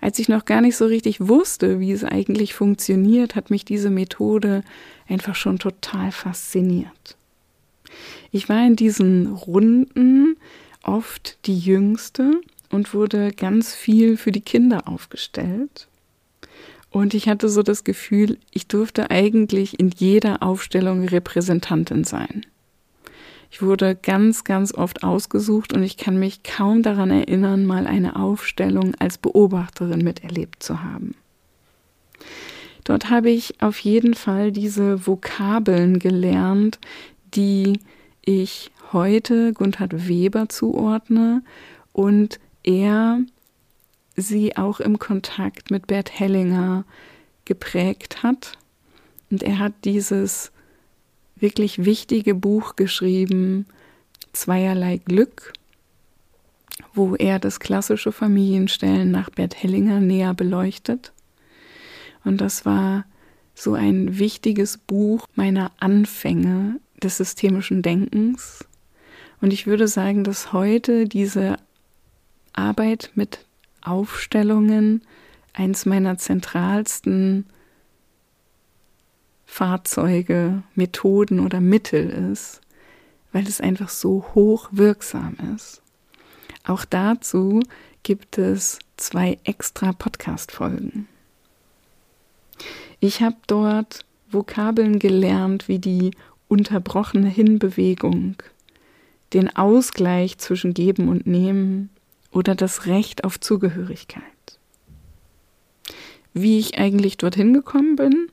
Als 0.00 0.18
ich 0.18 0.28
noch 0.28 0.44
gar 0.44 0.60
nicht 0.60 0.76
so 0.76 0.86
richtig 0.86 1.26
wusste, 1.26 1.80
wie 1.80 1.92
es 1.92 2.04
eigentlich 2.04 2.54
funktioniert, 2.54 3.34
hat 3.34 3.50
mich 3.50 3.64
diese 3.64 3.90
Methode 3.90 4.62
einfach 5.08 5.34
schon 5.34 5.58
total 5.58 6.12
fasziniert. 6.12 7.16
Ich 8.30 8.48
war 8.48 8.66
in 8.66 8.76
diesen 8.76 9.28
Runden 9.28 10.36
oft 10.82 11.38
die 11.46 11.58
Jüngste 11.58 12.40
und 12.70 12.94
wurde 12.94 13.32
ganz 13.32 13.74
viel 13.74 14.16
für 14.16 14.32
die 14.32 14.40
Kinder 14.40 14.86
aufgestellt. 14.86 15.88
Und 16.94 17.12
ich 17.12 17.28
hatte 17.28 17.48
so 17.48 17.64
das 17.64 17.82
Gefühl, 17.82 18.38
ich 18.52 18.68
durfte 18.68 19.10
eigentlich 19.10 19.80
in 19.80 19.88
jeder 19.88 20.44
Aufstellung 20.44 21.08
Repräsentantin 21.08 22.04
sein. 22.04 22.46
Ich 23.50 23.62
wurde 23.62 23.96
ganz, 23.96 24.44
ganz 24.44 24.72
oft 24.72 25.02
ausgesucht 25.02 25.72
und 25.72 25.82
ich 25.82 25.96
kann 25.96 26.20
mich 26.20 26.44
kaum 26.44 26.84
daran 26.84 27.10
erinnern, 27.10 27.66
mal 27.66 27.88
eine 27.88 28.14
Aufstellung 28.14 28.94
als 29.00 29.18
Beobachterin 29.18 30.04
miterlebt 30.04 30.62
zu 30.62 30.84
haben. 30.84 31.16
Dort 32.84 33.10
habe 33.10 33.28
ich 33.28 33.60
auf 33.60 33.80
jeden 33.80 34.14
Fall 34.14 34.52
diese 34.52 35.04
Vokabeln 35.04 35.98
gelernt, 35.98 36.78
die 37.34 37.80
ich 38.24 38.70
heute 38.92 39.52
Gunther 39.52 39.88
Weber 39.90 40.48
zuordne 40.48 41.42
und 41.92 42.38
er 42.62 43.18
sie 44.16 44.56
auch 44.56 44.80
im 44.80 44.98
Kontakt 44.98 45.70
mit 45.70 45.86
Bert 45.86 46.18
Hellinger 46.18 46.84
geprägt 47.44 48.22
hat. 48.22 48.52
Und 49.30 49.42
er 49.42 49.58
hat 49.58 49.72
dieses 49.84 50.52
wirklich 51.36 51.84
wichtige 51.84 52.34
Buch 52.34 52.76
geschrieben, 52.76 53.66
Zweierlei 54.32 54.98
Glück, 54.98 55.52
wo 56.92 57.14
er 57.16 57.38
das 57.38 57.60
klassische 57.60 58.12
Familienstellen 58.12 59.10
nach 59.10 59.30
Bert 59.30 59.62
Hellinger 59.62 60.00
näher 60.00 60.34
beleuchtet. 60.34 61.12
Und 62.24 62.40
das 62.40 62.64
war 62.64 63.04
so 63.54 63.74
ein 63.74 64.18
wichtiges 64.18 64.78
Buch 64.78 65.26
meiner 65.34 65.70
Anfänge 65.78 66.80
des 67.02 67.16
systemischen 67.18 67.82
Denkens. 67.82 68.64
Und 69.40 69.52
ich 69.52 69.66
würde 69.66 69.88
sagen, 69.88 70.24
dass 70.24 70.52
heute 70.52 71.06
diese 71.06 71.56
Arbeit 72.52 73.10
mit 73.14 73.44
Aufstellungen 73.84 75.02
eins 75.52 75.86
meiner 75.86 76.18
zentralsten 76.18 77.46
Fahrzeuge, 79.46 80.62
Methoden 80.74 81.38
oder 81.38 81.60
Mittel 81.60 82.10
ist, 82.32 82.60
weil 83.32 83.46
es 83.46 83.60
einfach 83.60 83.88
so 83.88 84.24
hoch 84.34 84.68
wirksam 84.72 85.36
ist. 85.54 85.80
Auch 86.64 86.84
dazu 86.84 87.60
gibt 88.02 88.38
es 88.38 88.78
zwei 88.96 89.38
extra 89.44 89.92
Podcast-Folgen. 89.92 91.08
Ich 93.00 93.22
habe 93.22 93.36
dort 93.46 94.04
Vokabeln 94.30 94.98
gelernt 94.98 95.68
wie 95.68 95.78
die 95.78 96.12
unterbrochene 96.48 97.28
Hinbewegung, 97.28 98.36
den 99.32 99.54
Ausgleich 99.54 100.38
zwischen 100.38 100.74
Geben 100.74 101.08
und 101.08 101.26
Nehmen 101.26 101.90
oder 102.34 102.54
das 102.54 102.86
Recht 102.86 103.24
auf 103.24 103.40
Zugehörigkeit. 103.40 104.22
Wie 106.34 106.58
ich 106.58 106.78
eigentlich 106.78 107.16
dorthin 107.16 107.54
gekommen 107.54 107.96
bin? 107.96 108.26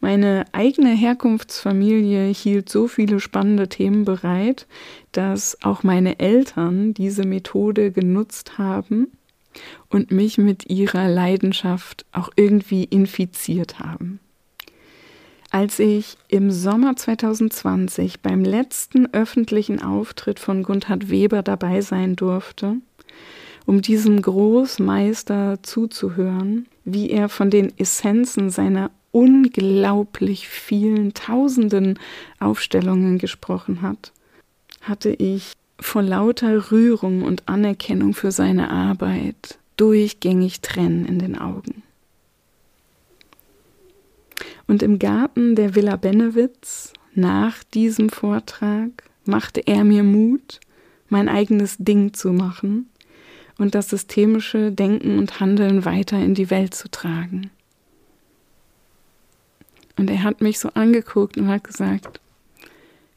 Meine 0.00 0.44
eigene 0.52 0.90
Herkunftsfamilie 0.90 2.26
hielt 2.26 2.68
so 2.68 2.86
viele 2.86 3.18
spannende 3.18 3.68
Themen 3.68 4.04
bereit, 4.04 4.66
dass 5.12 5.56
auch 5.62 5.82
meine 5.82 6.18
Eltern 6.18 6.92
diese 6.92 7.24
Methode 7.24 7.92
genutzt 7.92 8.58
haben 8.58 9.12
und 9.88 10.10
mich 10.10 10.36
mit 10.36 10.68
ihrer 10.68 11.08
Leidenschaft 11.08 12.04
auch 12.12 12.30
irgendwie 12.36 12.84
infiziert 12.84 13.78
haben. 13.78 14.20
Als 15.50 15.78
ich 15.78 16.18
im 16.28 16.50
Sommer 16.50 16.96
2020 16.96 18.20
beim 18.20 18.44
letzten 18.44 19.14
öffentlichen 19.14 19.80
Auftritt 19.80 20.38
von 20.38 20.62
Gunther 20.62 21.08
Weber 21.08 21.42
dabei 21.42 21.80
sein 21.80 22.16
durfte, 22.16 22.76
um 23.66 23.82
diesem 23.82 24.22
Großmeister 24.22 25.58
zuzuhören, 25.62 26.66
wie 26.84 27.10
er 27.10 27.28
von 27.28 27.50
den 27.50 27.76
Essenzen 27.78 28.48
seiner 28.50 28.92
unglaublich 29.10 30.48
vielen 30.48 31.14
tausenden 31.14 31.98
Aufstellungen 32.38 33.18
gesprochen 33.18 33.82
hat, 33.82 34.12
hatte 34.82 35.10
ich 35.10 35.52
vor 35.80 36.02
lauter 36.02 36.70
Rührung 36.70 37.22
und 37.22 37.48
Anerkennung 37.48 38.14
für 38.14 38.30
seine 38.30 38.70
Arbeit 38.70 39.58
durchgängig 39.76 40.60
Tränen 40.60 41.04
in 41.04 41.18
den 41.18 41.36
Augen. 41.36 41.82
Und 44.68 44.82
im 44.82 44.98
Garten 44.98 45.54
der 45.54 45.74
Villa 45.74 45.96
Benewitz, 45.96 46.92
nach 47.14 47.62
diesem 47.64 48.10
Vortrag, 48.10 48.90
machte 49.24 49.66
er 49.66 49.84
mir 49.84 50.02
Mut, 50.02 50.60
mein 51.08 51.28
eigenes 51.28 51.76
Ding 51.78 52.14
zu 52.14 52.32
machen 52.32 52.88
und 53.58 53.74
das 53.74 53.90
systemische 53.90 54.72
Denken 54.72 55.18
und 55.18 55.40
Handeln 55.40 55.84
weiter 55.84 56.18
in 56.18 56.34
die 56.34 56.50
Welt 56.50 56.74
zu 56.74 56.90
tragen. 56.90 57.50
Und 59.96 60.10
er 60.10 60.22
hat 60.22 60.42
mich 60.42 60.58
so 60.58 60.70
angeguckt 60.74 61.38
und 61.38 61.48
hat 61.48 61.64
gesagt, 61.64 62.20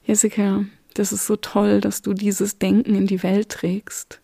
Jessica, 0.05 0.65
das 0.93 1.11
ist 1.11 1.27
so 1.27 1.35
toll, 1.35 1.81
dass 1.81 2.01
du 2.01 2.13
dieses 2.13 2.57
Denken 2.57 2.95
in 2.95 3.05
die 3.05 3.21
Welt 3.21 3.49
trägst. 3.49 4.21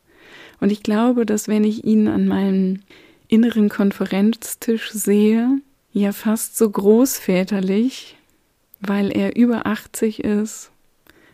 Und 0.60 0.72
ich 0.72 0.84
glaube, 0.84 1.26
dass 1.26 1.48
wenn 1.48 1.64
ich 1.64 1.84
ihn 1.84 2.08
an 2.08 2.28
meinem 2.28 2.82
inneren 3.28 3.70
Konferenztisch 3.70 4.92
sehe, 4.92 5.60
ja 5.92 6.12
fast 6.12 6.58
so 6.58 6.70
großväterlich, 6.70 8.16
weil 8.80 9.12
er 9.12 9.36
über 9.36 9.66
80 9.66 10.24
ist 10.24 10.72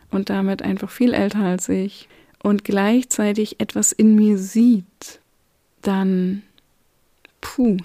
und 0.10 0.30
damit 0.30 0.62
einfach 0.62 0.90
viel 0.90 1.14
älter 1.14 1.40
als 1.40 1.70
ich 1.70 2.08
und 2.44 2.64
gleichzeitig 2.64 3.60
etwas 3.60 3.92
in 3.92 4.16
mir 4.16 4.38
sieht, 4.38 5.20
dann, 5.82 6.44
puh, 7.40 7.78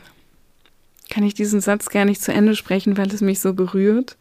kann 1.11 1.25
ich 1.25 1.35
diesen 1.35 1.61
Satz 1.61 1.89
gar 1.89 2.05
nicht 2.05 2.23
zu 2.23 2.33
Ende 2.33 2.57
sprechen, 2.57 2.97
weil 2.97 3.09
es 3.09 3.21
mich 3.21 3.41
so 3.41 3.55
berührt. 3.55 4.17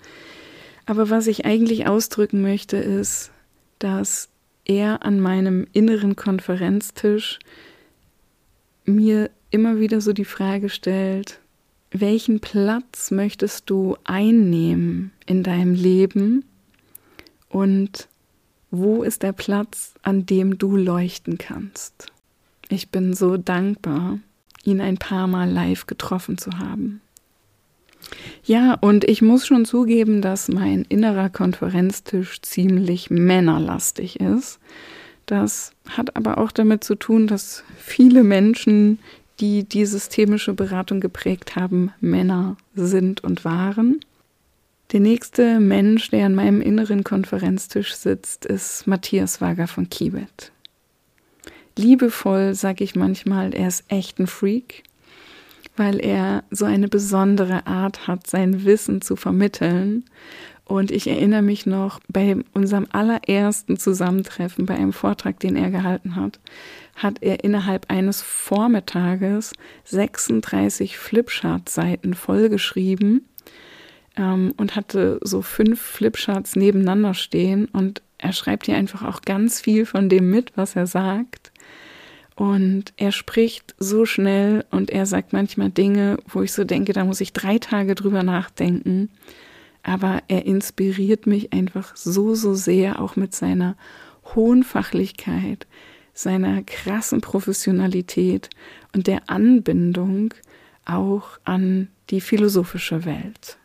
Aber 0.85 1.09
was 1.09 1.27
ich 1.27 1.45
eigentlich 1.45 1.87
ausdrücken 1.87 2.41
möchte, 2.41 2.77
ist, 2.77 3.31
dass 3.79 4.29
er 4.65 5.05
an 5.05 5.19
meinem 5.19 5.67
inneren 5.73 6.15
Konferenztisch 6.15 7.39
mir 8.85 9.31
immer 9.49 9.79
wieder 9.79 10.01
so 10.01 10.13
die 10.13 10.25
Frage 10.25 10.69
stellt, 10.69 11.39
welchen 11.91 12.39
Platz 12.39 13.09
möchtest 13.11 13.69
du 13.69 13.95
einnehmen 14.03 15.11
in 15.25 15.43
deinem 15.43 15.73
Leben 15.73 16.45
und 17.49 18.07
wo 18.77 19.03
ist 19.03 19.23
der 19.23 19.33
Platz, 19.33 19.93
an 20.03 20.25
dem 20.25 20.57
du 20.57 20.75
leuchten 20.75 21.37
kannst? 21.37 22.11
Ich 22.69 22.89
bin 22.89 23.13
so 23.13 23.37
dankbar, 23.37 24.19
ihn 24.63 24.81
ein 24.81 24.97
paar 24.97 25.27
Mal 25.27 25.49
live 25.49 25.87
getroffen 25.87 26.37
zu 26.37 26.57
haben. 26.57 27.01
Ja, 28.43 28.75
und 28.75 29.03
ich 29.03 29.21
muss 29.21 29.47
schon 29.47 29.65
zugeben, 29.65 30.21
dass 30.21 30.47
mein 30.47 30.83
innerer 30.83 31.29
Konferenztisch 31.29 32.41
ziemlich 32.41 33.09
männerlastig 33.09 34.19
ist. 34.19 34.59
Das 35.25 35.71
hat 35.89 36.15
aber 36.15 36.37
auch 36.37 36.51
damit 36.51 36.83
zu 36.83 36.95
tun, 36.95 37.27
dass 37.27 37.63
viele 37.77 38.23
Menschen, 38.23 38.99
die 39.39 39.63
die 39.63 39.85
systemische 39.85 40.53
Beratung 40.53 40.99
geprägt 40.99 41.55
haben, 41.55 41.91
Männer 41.99 42.57
sind 42.75 43.23
und 43.23 43.43
waren. 43.43 43.99
Der 44.91 44.99
nächste 44.99 45.59
Mensch, 45.59 46.11
der 46.11 46.27
an 46.27 46.35
meinem 46.35 46.61
inneren 46.61 47.03
Konferenztisch 47.03 47.95
sitzt, 47.95 48.45
ist 48.45 48.85
Matthias 48.85 49.41
Wager 49.41 49.67
von 49.67 49.89
Kiewit. 49.89 50.51
Liebevoll 51.75 52.53
sage 52.53 52.83
ich 52.83 52.95
manchmal, 52.95 53.53
er 53.55 53.67
ist 53.67 53.83
echt 53.87 54.19
ein 54.19 54.27
Freak, 54.27 54.83
weil 55.75 55.99
er 55.99 56.43
so 56.51 56.65
eine 56.65 56.87
besondere 56.87 57.65
Art 57.65 58.07
hat, 58.07 58.27
sein 58.27 58.63
Wissen 58.63 59.01
zu 59.01 59.15
vermitteln. 59.15 60.05
Und 60.65 60.91
ich 60.91 61.07
erinnere 61.07 61.41
mich 61.41 61.65
noch, 61.65 61.99
bei 62.07 62.37
unserem 62.53 62.87
allerersten 62.91 63.77
Zusammentreffen, 63.77 64.67
bei 64.67 64.75
einem 64.75 64.93
Vortrag, 64.93 65.39
den 65.39 65.55
er 65.55 65.71
gehalten 65.71 66.15
hat, 66.15 66.39
hat 66.95 67.21
er 67.21 67.43
innerhalb 67.43 67.89
eines 67.89 68.21
Vormittages 68.21 69.53
36 69.83 70.97
Flipchart-Seiten 70.97 72.13
vollgeschrieben 72.13 73.25
ähm, 74.17 74.53
und 74.57 74.75
hatte 74.75 75.19
so 75.23 75.41
fünf 75.41 75.81
Flipcharts 75.81 76.55
nebeneinander 76.55 77.13
stehen 77.13 77.65
und 77.65 78.01
er 78.17 78.33
schreibt 78.33 78.65
hier 78.65 78.77
einfach 78.77 79.03
auch 79.03 79.21
ganz 79.21 79.61
viel 79.61 79.85
von 79.85 80.09
dem 80.09 80.29
mit, 80.29 80.53
was 80.55 80.75
er 80.75 80.87
sagt. 80.87 81.51
Und 82.35 82.93
er 82.97 83.11
spricht 83.11 83.75
so 83.77 84.05
schnell 84.05 84.65
und 84.69 84.89
er 84.89 85.05
sagt 85.05 85.31
manchmal 85.31 85.69
Dinge, 85.69 86.17
wo 86.27 86.41
ich 86.41 86.51
so 86.51 86.63
denke, 86.65 86.91
da 86.91 87.05
muss 87.05 87.21
ich 87.21 87.33
drei 87.33 87.59
Tage 87.59 87.95
drüber 87.95 88.23
nachdenken. 88.23 89.09
Aber 89.83 90.21
er 90.27 90.45
inspiriert 90.45 91.27
mich 91.27 91.53
einfach 91.53 91.95
so, 91.95 92.35
so 92.35 92.53
sehr, 92.53 93.01
auch 93.01 93.15
mit 93.15 93.33
seiner 93.33 93.77
hohen 94.33 94.63
Fachlichkeit, 94.63 95.67
seiner 96.13 96.63
krassen 96.63 97.21
Professionalität 97.21 98.49
und 98.93 99.07
der 99.07 99.29
Anbindung 99.29 100.33
auch 100.85 101.37
an 101.43 101.89
die 102.09 102.21
philosophische 102.21 103.05
Welt. 103.05 103.57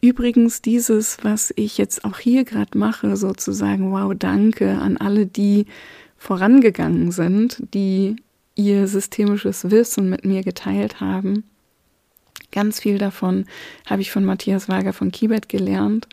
Übrigens 0.00 0.62
dieses, 0.62 1.18
was 1.22 1.52
ich 1.56 1.76
jetzt 1.76 2.04
auch 2.04 2.18
hier 2.18 2.44
gerade 2.44 2.76
mache, 2.76 3.16
sozusagen, 3.16 3.92
wow, 3.92 4.12
danke 4.16 4.78
an 4.78 4.96
alle, 4.96 5.26
die 5.26 5.66
vorangegangen 6.16 7.12
sind, 7.12 7.62
die 7.74 8.16
ihr 8.54 8.88
systemisches 8.88 9.70
Wissen 9.70 10.08
mit 10.08 10.24
mir 10.24 10.42
geteilt 10.42 11.00
haben. 11.00 11.44
Ganz 12.50 12.80
viel 12.80 12.98
davon 12.98 13.44
habe 13.86 14.02
ich 14.02 14.10
von 14.10 14.24
Matthias 14.24 14.68
Wager 14.68 14.92
von 14.92 15.12
Kibet 15.12 15.48
gelernt, 15.48 16.08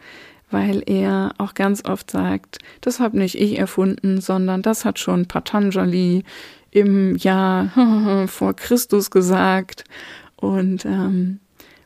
weil 0.52 0.84
er 0.86 1.34
auch 1.38 1.54
ganz 1.54 1.84
oft 1.86 2.12
sagt, 2.12 2.60
das 2.82 3.00
habe 3.00 3.18
nicht 3.18 3.36
ich 3.36 3.58
erfunden, 3.58 4.22
sondern 4.22 4.62
das 4.62 4.86
hat 4.86 5.00
schon 5.00 5.26
Patanjali 5.26 6.24
im 6.72 7.16
Jahr 7.16 8.28
vor 8.28 8.54
Christus 8.54 9.12
gesagt. 9.12 9.84
Und 10.36 10.86
ähm, 10.86 11.40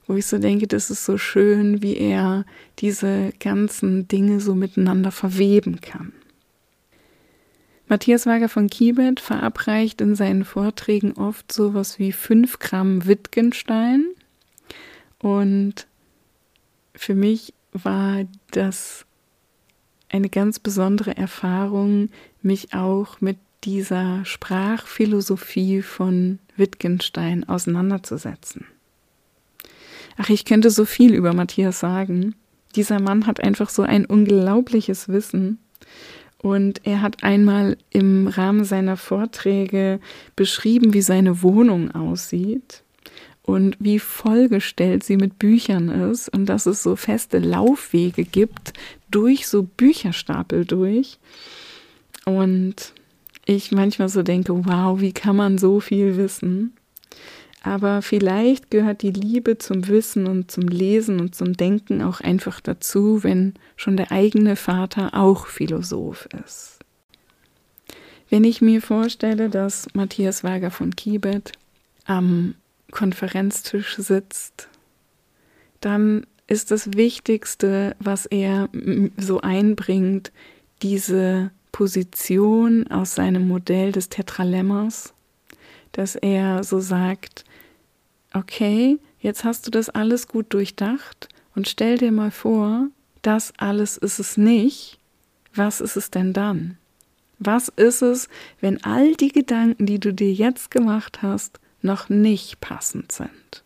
wo 0.07 0.15
ich 0.15 0.25
so 0.25 0.37
denke, 0.37 0.67
das 0.67 0.89
ist 0.89 1.05
so 1.05 1.17
schön, 1.17 1.81
wie 1.81 1.95
er 1.97 2.45
diese 2.79 3.31
ganzen 3.39 4.07
Dinge 4.07 4.39
so 4.39 4.55
miteinander 4.55 5.11
verweben 5.11 5.81
kann. 5.81 6.13
Matthias 7.87 8.25
Wager 8.25 8.47
von 8.47 8.69
Kibet 8.69 9.19
verabreicht 9.19 9.99
in 9.99 10.15
seinen 10.15 10.45
Vorträgen 10.45 11.11
oft 11.13 11.51
sowas 11.51 11.99
wie 11.99 12.13
5 12.13 12.59
Gramm 12.59 13.05
Wittgenstein. 13.05 14.05
Und 15.19 15.87
für 16.95 17.15
mich 17.15 17.53
war 17.73 18.25
das 18.51 19.05
eine 20.07 20.29
ganz 20.29 20.59
besondere 20.59 21.17
Erfahrung, 21.17 22.09
mich 22.41 22.73
auch 22.73 23.19
mit 23.19 23.37
dieser 23.65 24.23
Sprachphilosophie 24.23 25.81
von 25.81 26.39
Wittgenstein 26.55 27.47
auseinanderzusetzen. 27.47 28.65
Ach, 30.23 30.29
ich 30.29 30.45
könnte 30.45 30.69
so 30.69 30.85
viel 30.85 31.15
über 31.15 31.33
Matthias 31.33 31.79
sagen. 31.79 32.35
Dieser 32.75 33.01
Mann 33.01 33.25
hat 33.25 33.43
einfach 33.43 33.71
so 33.71 33.81
ein 33.81 34.05
unglaubliches 34.05 35.09
Wissen. 35.09 35.57
Und 36.37 36.81
er 36.85 37.01
hat 37.01 37.23
einmal 37.23 37.75
im 37.89 38.27
Rahmen 38.27 38.63
seiner 38.63 38.97
Vorträge 38.97 39.99
beschrieben, 40.35 40.93
wie 40.93 41.01
seine 41.01 41.41
Wohnung 41.41 41.89
aussieht 41.95 42.83
und 43.41 43.77
wie 43.79 43.97
vollgestellt 43.97 45.03
sie 45.03 45.17
mit 45.17 45.39
Büchern 45.39 45.89
ist 45.89 46.29
und 46.29 46.45
dass 46.45 46.67
es 46.67 46.83
so 46.83 46.95
feste 46.95 47.39
Laufwege 47.39 48.23
gibt 48.23 48.73
durch 49.09 49.47
so 49.47 49.63
Bücherstapel 49.63 50.65
durch. 50.65 51.17
Und 52.25 52.93
ich 53.45 53.71
manchmal 53.71 54.09
so 54.09 54.21
denke, 54.21 54.67
wow, 54.67 55.01
wie 55.01 55.13
kann 55.13 55.35
man 55.35 55.57
so 55.57 55.79
viel 55.79 56.15
wissen? 56.17 56.73
Aber 57.63 58.01
vielleicht 58.01 58.71
gehört 58.71 59.03
die 59.03 59.11
Liebe 59.11 59.59
zum 59.59 59.87
Wissen 59.87 60.25
und 60.25 60.49
zum 60.49 60.67
Lesen 60.67 61.19
und 61.19 61.35
zum 61.35 61.53
Denken 61.53 62.01
auch 62.01 62.19
einfach 62.19 62.59
dazu, 62.59 63.23
wenn 63.23 63.53
schon 63.75 63.97
der 63.97 64.11
eigene 64.11 64.55
Vater 64.55 65.11
auch 65.13 65.45
Philosoph 65.45 66.27
ist. 66.43 66.79
Wenn 68.29 68.43
ich 68.45 68.61
mir 68.61 68.81
vorstelle, 68.81 69.49
dass 69.49 69.87
Matthias 69.93 70.43
Wager 70.43 70.71
von 70.71 70.95
Kibet 70.95 71.51
am 72.05 72.55
Konferenztisch 72.89 73.97
sitzt, 73.97 74.67
dann 75.81 76.25
ist 76.47 76.71
das 76.71 76.93
Wichtigste, 76.93 77.95
was 77.99 78.25
er 78.25 78.69
so 79.17 79.41
einbringt, 79.41 80.31
diese 80.81 81.51
Position 81.71 82.87
aus 82.87 83.15
seinem 83.15 83.47
Modell 83.47 83.91
des 83.91 84.09
Tetralemmers, 84.09 85.13
dass 85.91 86.15
er 86.15 86.63
so 86.63 86.79
sagt, 86.79 87.45
okay, 88.33 88.99
jetzt 89.19 89.43
hast 89.43 89.67
du 89.67 89.71
das 89.71 89.89
alles 89.89 90.27
gut 90.27 90.53
durchdacht 90.53 91.29
und 91.55 91.67
stell 91.67 91.97
dir 91.97 92.11
mal 92.11 92.31
vor, 92.31 92.87
das 93.21 93.53
alles 93.57 93.97
ist 93.97 94.19
es 94.19 94.37
nicht. 94.37 94.97
Was 95.53 95.81
ist 95.81 95.97
es 95.97 96.11
denn 96.11 96.33
dann? 96.33 96.77
Was 97.39 97.69
ist 97.69 98.01
es, 98.01 98.29
wenn 98.61 98.83
all 98.83 99.15
die 99.15 99.31
Gedanken, 99.31 99.85
die 99.85 99.99
du 99.99 100.13
dir 100.13 100.31
jetzt 100.31 100.71
gemacht 100.71 101.21
hast, 101.21 101.59
noch 101.81 102.09
nicht 102.09 102.61
passend 102.61 103.11
sind? 103.11 103.63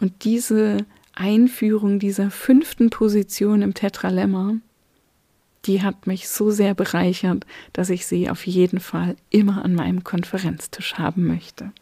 Und 0.00 0.24
diese 0.24 0.78
Einführung 1.14 1.98
dieser 1.98 2.30
fünften 2.30 2.90
Position 2.90 3.62
im 3.62 3.74
Tetralemma, 3.74 4.56
die 5.66 5.82
hat 5.82 6.06
mich 6.06 6.28
so 6.28 6.50
sehr 6.50 6.74
bereichert, 6.74 7.44
dass 7.72 7.90
ich 7.90 8.06
sie 8.06 8.30
auf 8.30 8.46
jeden 8.46 8.80
Fall 8.80 9.16
immer 9.30 9.64
an 9.64 9.74
meinem 9.74 10.04
Konferenztisch 10.04 10.94
haben 10.94 11.26
möchte. 11.26 11.72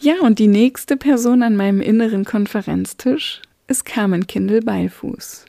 Ja, 0.00 0.14
und 0.22 0.38
die 0.38 0.46
nächste 0.46 0.96
Person 0.96 1.42
an 1.42 1.56
meinem 1.56 1.80
inneren 1.80 2.24
Konferenztisch 2.24 3.42
ist 3.66 3.84
Carmen 3.84 4.26
Kindel 4.26 4.62
Beilfuß. 4.62 5.44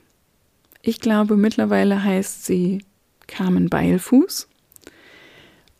Ich 0.82 1.00
glaube, 1.00 1.36
mittlerweile 1.36 2.02
heißt 2.02 2.44
sie 2.46 2.84
Carmen 3.26 3.68
Beilfuß. 3.68 4.48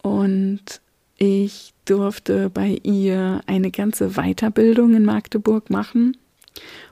Und 0.02 0.80
ich 1.18 1.74
durfte 1.84 2.48
bei 2.48 2.78
ihr 2.82 3.42
eine 3.46 3.70
ganze 3.70 4.10
Weiterbildung 4.10 4.94
in 4.94 5.04
Magdeburg 5.04 5.68
machen. 5.68 6.16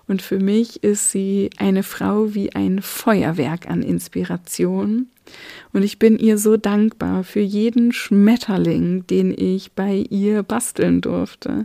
Und 0.07 0.23
für 0.23 0.39
mich 0.39 0.83
ist 0.83 1.11
sie 1.11 1.51
eine 1.59 1.83
Frau 1.83 2.35
wie 2.35 2.55
ein 2.55 2.81
Feuerwerk 2.81 3.69
an 3.69 3.83
Inspiration. 3.83 5.09
Und 5.75 5.83
ich 5.83 5.99
bin 5.99 6.19
ihr 6.19 6.39
so 6.39 6.57
dankbar 6.57 7.25
für 7.25 7.41
jeden 7.41 7.93
Schmetterling, 7.93 9.07
den 9.07 9.35
ich 9.37 9.73
bei 9.73 10.07
ihr 10.09 10.43
basteln 10.43 11.03
durfte, 11.03 11.65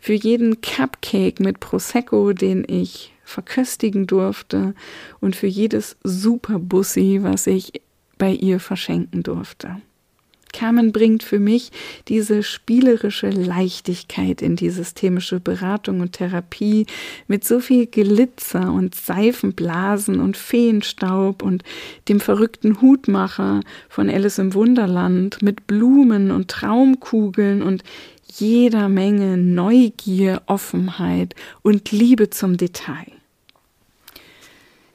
für 0.00 0.14
jeden 0.14 0.60
Cupcake 0.60 1.40
mit 1.40 1.60
Prosecco, 1.60 2.32
den 2.32 2.64
ich 2.66 3.12
verköstigen 3.22 4.06
durfte 4.06 4.74
und 5.20 5.36
für 5.36 5.46
jedes 5.46 5.96
Superbussi, 6.02 7.20
was 7.22 7.46
ich 7.46 7.80
bei 8.18 8.32
ihr 8.32 8.58
verschenken 8.58 9.22
durfte. 9.22 9.76
Carmen 10.54 10.92
bringt 10.92 11.22
für 11.24 11.40
mich 11.40 11.72
diese 12.08 12.42
spielerische 12.42 13.28
Leichtigkeit 13.28 14.40
in 14.40 14.56
die 14.56 14.70
systemische 14.70 15.40
Beratung 15.40 16.00
und 16.00 16.12
Therapie 16.12 16.86
mit 17.26 17.44
so 17.44 17.60
viel 17.60 17.86
Glitzer 17.86 18.72
und 18.72 18.94
Seifenblasen 18.94 20.20
und 20.20 20.36
Feenstaub 20.36 21.42
und 21.42 21.64
dem 22.08 22.20
verrückten 22.20 22.80
Hutmacher 22.80 23.60
von 23.88 24.08
Alice 24.08 24.38
im 24.38 24.54
Wunderland 24.54 25.42
mit 25.42 25.66
Blumen 25.66 26.30
und 26.30 26.48
Traumkugeln 26.48 27.60
und 27.60 27.82
jeder 28.32 28.88
Menge 28.88 29.36
Neugier, 29.36 30.42
Offenheit 30.46 31.34
und 31.62 31.90
Liebe 31.90 32.30
zum 32.30 32.56
Detail. 32.56 33.12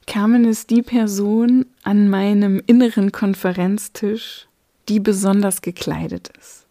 Carmen 0.07 0.45
ist 0.45 0.71
die 0.71 0.81
Person 0.81 1.65
an 1.83 2.09
meinem 2.09 2.63
inneren 2.65 3.11
Konferenztisch, 3.11 4.48
die 4.89 4.99
besonders 4.99 5.61
gekleidet 5.61 6.31
ist, 6.39 6.65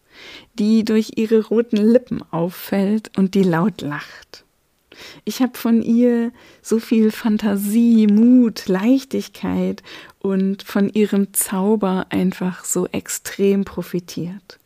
die 0.53 0.83
durch 0.83 1.13
ihre 1.15 1.47
roten 1.47 1.77
Lippen 1.77 2.21
auffällt 2.31 3.17
und 3.17 3.33
die 3.33 3.43
laut 3.43 3.81
lacht. 3.81 4.43
Ich 5.23 5.41
habe 5.41 5.57
von 5.57 5.81
ihr 5.81 6.31
so 6.61 6.79
viel 6.79 7.11
Fantasie, 7.11 8.07
Mut, 8.07 8.67
Leichtigkeit 8.67 9.81
und 10.19 10.63
von 10.63 10.89
ihrem 10.89 11.33
Zauber 11.33 12.07
einfach 12.09 12.65
so 12.65 12.87
extrem 12.87 13.63
profitiert. 13.63 14.59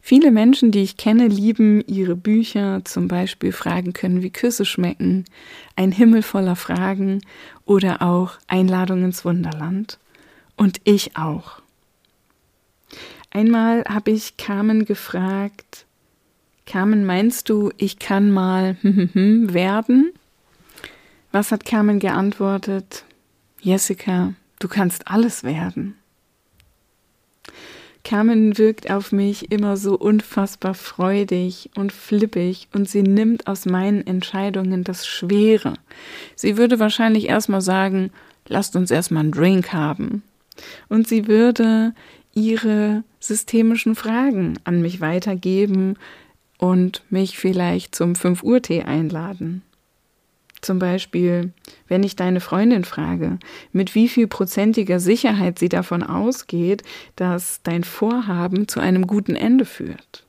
Viele 0.00 0.30
Menschen, 0.30 0.72
die 0.72 0.82
ich 0.82 0.96
kenne, 0.96 1.28
lieben 1.28 1.84
ihre 1.86 2.16
Bücher, 2.16 2.82
zum 2.84 3.06
Beispiel 3.06 3.52
Fragen 3.52 3.92
können, 3.92 4.22
wie 4.22 4.30
Küsse 4.30 4.64
schmecken, 4.64 5.24
Ein 5.76 5.92
Himmel 5.92 6.22
voller 6.22 6.56
Fragen 6.56 7.20
oder 7.64 8.02
auch 8.02 8.32
Einladung 8.48 9.04
ins 9.04 9.24
Wunderland. 9.24 9.98
Und 10.56 10.80
ich 10.84 11.16
auch. 11.16 11.62
Einmal 13.30 13.84
habe 13.88 14.10
ich 14.10 14.36
Carmen 14.36 14.84
gefragt, 14.84 15.86
Carmen, 16.66 17.04
meinst 17.04 17.48
du, 17.48 17.70
ich 17.78 17.98
kann 17.98 18.30
mal 18.30 18.76
werden? 18.82 20.12
Was 21.32 21.52
hat 21.52 21.64
Carmen 21.64 22.00
geantwortet? 22.00 23.04
Jessica, 23.60 24.34
du 24.58 24.68
kannst 24.68 25.08
alles 25.08 25.44
werden. 25.44 25.94
Carmen 28.02 28.56
wirkt 28.58 28.90
auf 28.90 29.12
mich 29.12 29.52
immer 29.52 29.76
so 29.76 29.96
unfassbar 29.96 30.74
freudig 30.74 31.70
und 31.76 31.92
flippig 31.92 32.68
und 32.72 32.88
sie 32.88 33.02
nimmt 33.02 33.46
aus 33.46 33.66
meinen 33.66 34.06
Entscheidungen 34.06 34.84
das 34.84 35.06
Schwere. 35.06 35.74
Sie 36.34 36.56
würde 36.56 36.78
wahrscheinlich 36.78 37.28
erstmal 37.28 37.60
sagen, 37.60 38.10
lasst 38.46 38.74
uns 38.74 38.90
erstmal 38.90 39.24
einen 39.24 39.32
Drink 39.32 39.72
haben. 39.72 40.22
Und 40.88 41.08
sie 41.08 41.28
würde 41.28 41.94
ihre 42.34 43.04
systemischen 43.18 43.94
Fragen 43.94 44.58
an 44.64 44.80
mich 44.80 45.00
weitergeben 45.00 45.96
und 46.58 47.02
mich 47.10 47.38
vielleicht 47.38 47.94
zum 47.94 48.14
5 48.14 48.42
Uhr 48.42 48.62
Tee 48.62 48.82
einladen. 48.82 49.62
Zum 50.60 50.78
Beispiel, 50.78 51.52
wenn 51.88 52.02
ich 52.02 52.16
deine 52.16 52.40
Freundin 52.40 52.84
frage, 52.84 53.38
mit 53.72 53.94
wie 53.94 54.08
viel 54.08 54.26
prozentiger 54.26 55.00
Sicherheit 55.00 55.58
sie 55.58 55.70
davon 55.70 56.02
ausgeht, 56.02 56.82
dass 57.16 57.62
dein 57.62 57.82
Vorhaben 57.82 58.68
zu 58.68 58.78
einem 58.78 59.06
guten 59.06 59.36
Ende 59.36 59.64
führt. 59.64 60.26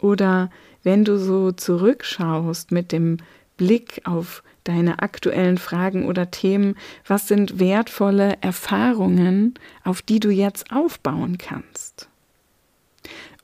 Oder 0.00 0.50
wenn 0.82 1.04
du 1.04 1.18
so 1.18 1.52
zurückschaust 1.52 2.72
mit 2.72 2.92
dem 2.92 3.18
Blick 3.58 4.00
auf 4.04 4.42
deine 4.68 5.00
aktuellen 5.00 5.58
Fragen 5.58 6.06
oder 6.06 6.30
Themen, 6.30 6.76
was 7.06 7.28
sind 7.28 7.58
wertvolle 7.58 8.36
Erfahrungen, 8.40 9.54
auf 9.84 10.02
die 10.02 10.20
du 10.20 10.30
jetzt 10.30 10.70
aufbauen 10.72 11.38
kannst? 11.38 12.08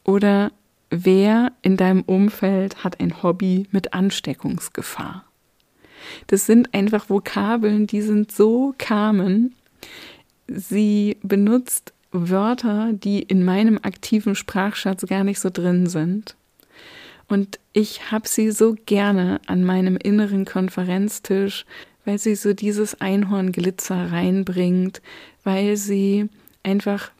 Oder 0.04 0.52
wer 0.90 1.52
in 1.62 1.76
deinem 1.76 2.02
Umfeld 2.02 2.84
hat 2.84 3.00
ein 3.00 3.22
Hobby 3.22 3.66
mit 3.70 3.94
Ansteckungsgefahr? 3.94 5.24
Das 6.26 6.46
sind 6.46 6.74
einfach 6.74 7.08
Vokabeln, 7.08 7.86
die 7.86 8.02
sind 8.02 8.32
so 8.32 8.74
kamen. 8.78 9.54
Sie 10.48 11.16
benutzt 11.22 11.92
Wörter, 12.10 12.92
die 12.92 13.22
in 13.22 13.44
meinem 13.44 13.78
aktiven 13.82 14.34
Sprachschatz 14.34 15.06
gar 15.06 15.24
nicht 15.24 15.40
so 15.40 15.50
drin 15.50 15.86
sind. 15.86 16.36
Und 17.28 17.58
ich 17.72 18.10
habe 18.10 18.28
sie 18.28 18.50
so 18.50 18.76
gerne 18.86 19.40
an 19.46 19.64
meinem 19.64 19.96
inneren 19.96 20.44
Konferenztisch, 20.44 21.64
weil 22.04 22.18
sie 22.18 22.34
so 22.34 22.52
dieses 22.52 23.00
Einhornglitzer 23.00 24.12
reinbringt, 24.12 25.00
weil 25.44 25.76
sie 25.76 26.28
einfach 26.62 27.10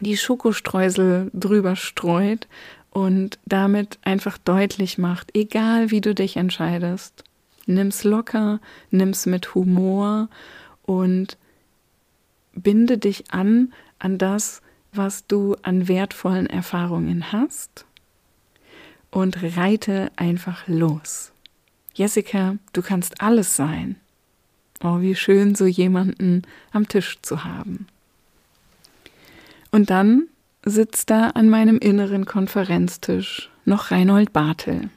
die 0.00 0.16
Schokostreusel 0.16 1.30
drüber 1.34 1.76
streut 1.76 2.46
und 2.90 3.38
damit 3.44 3.98
einfach 4.02 4.38
deutlich 4.38 4.98
macht, 4.98 5.36
egal 5.36 5.90
wie 5.90 6.00
du 6.00 6.14
dich 6.14 6.36
entscheidest, 6.36 7.24
Nimm's 7.68 8.02
locker, 8.02 8.60
nimm's 8.90 9.26
mit 9.26 9.54
Humor 9.54 10.30
und 10.84 11.36
binde 12.54 12.96
dich 12.96 13.30
an 13.30 13.74
an 13.98 14.16
das, 14.16 14.62
was 14.90 15.26
du 15.26 15.54
an 15.60 15.86
wertvollen 15.86 16.46
Erfahrungen 16.46 17.30
hast 17.30 17.84
und 19.10 19.42
reite 19.56 20.10
einfach 20.16 20.66
los. 20.66 21.32
Jessica, 21.94 22.56
du 22.72 22.82
kannst 22.82 23.20
alles 23.20 23.56
sein. 23.56 23.96
Oh, 24.82 25.00
wie 25.00 25.16
schön, 25.16 25.54
so 25.54 25.66
jemanden 25.66 26.42
am 26.72 26.86
Tisch 26.86 27.18
zu 27.22 27.44
haben. 27.44 27.86
Und 29.70 29.90
dann 29.90 30.28
sitzt 30.64 31.10
da 31.10 31.30
an 31.30 31.48
meinem 31.48 31.78
inneren 31.78 32.24
Konferenztisch 32.26 33.50
noch 33.64 33.90
Reinhold 33.90 34.32
Bartel 34.32 34.90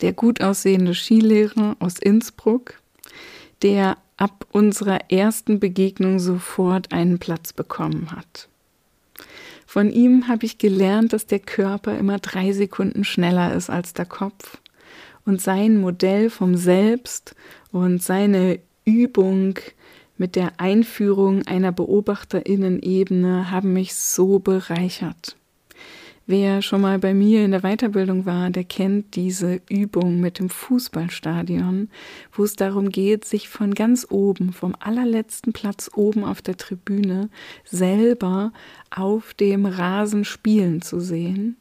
der 0.00 0.12
gut 0.12 0.40
aussehende 0.42 0.94
Skilehrer 0.94 1.76
aus 1.78 1.98
Innsbruck, 1.98 2.80
der 3.62 3.96
ab 4.16 4.46
unserer 4.52 5.10
ersten 5.10 5.60
Begegnung 5.60 6.18
sofort 6.18 6.92
einen 6.92 7.18
Platz 7.18 7.52
bekommen 7.52 8.10
hat. 8.12 8.48
Von 9.74 9.90
ihm 9.90 10.28
habe 10.28 10.46
ich 10.46 10.58
gelernt, 10.58 11.12
dass 11.12 11.26
der 11.26 11.40
Körper 11.40 11.98
immer 11.98 12.20
drei 12.20 12.52
Sekunden 12.52 13.02
schneller 13.02 13.52
ist 13.56 13.70
als 13.70 13.92
der 13.92 14.06
Kopf. 14.06 14.58
Und 15.26 15.42
sein 15.42 15.80
Modell 15.80 16.30
vom 16.30 16.54
Selbst 16.56 17.34
und 17.72 18.00
seine 18.00 18.60
Übung 18.84 19.58
mit 20.16 20.36
der 20.36 20.60
Einführung 20.60 21.44
einer 21.48 21.72
Beobachterinnenebene 21.72 23.50
haben 23.50 23.72
mich 23.72 23.96
so 23.96 24.38
bereichert. 24.38 25.34
Wer 26.26 26.62
schon 26.62 26.80
mal 26.80 26.98
bei 26.98 27.12
mir 27.12 27.44
in 27.44 27.50
der 27.50 27.60
Weiterbildung 27.60 28.24
war, 28.24 28.48
der 28.48 28.64
kennt 28.64 29.14
diese 29.14 29.60
Übung 29.68 30.20
mit 30.20 30.38
dem 30.38 30.48
Fußballstadion, 30.48 31.90
wo 32.32 32.44
es 32.44 32.56
darum 32.56 32.88
geht, 32.88 33.26
sich 33.26 33.50
von 33.50 33.74
ganz 33.74 34.06
oben, 34.08 34.54
vom 34.54 34.74
allerletzten 34.80 35.52
Platz 35.52 35.90
oben 35.94 36.24
auf 36.24 36.40
der 36.40 36.56
Tribüne, 36.56 37.28
selber 37.64 38.54
auf 38.88 39.34
dem 39.34 39.66
Rasen 39.66 40.24
spielen 40.24 40.80
zu 40.80 40.98
sehen. 40.98 41.58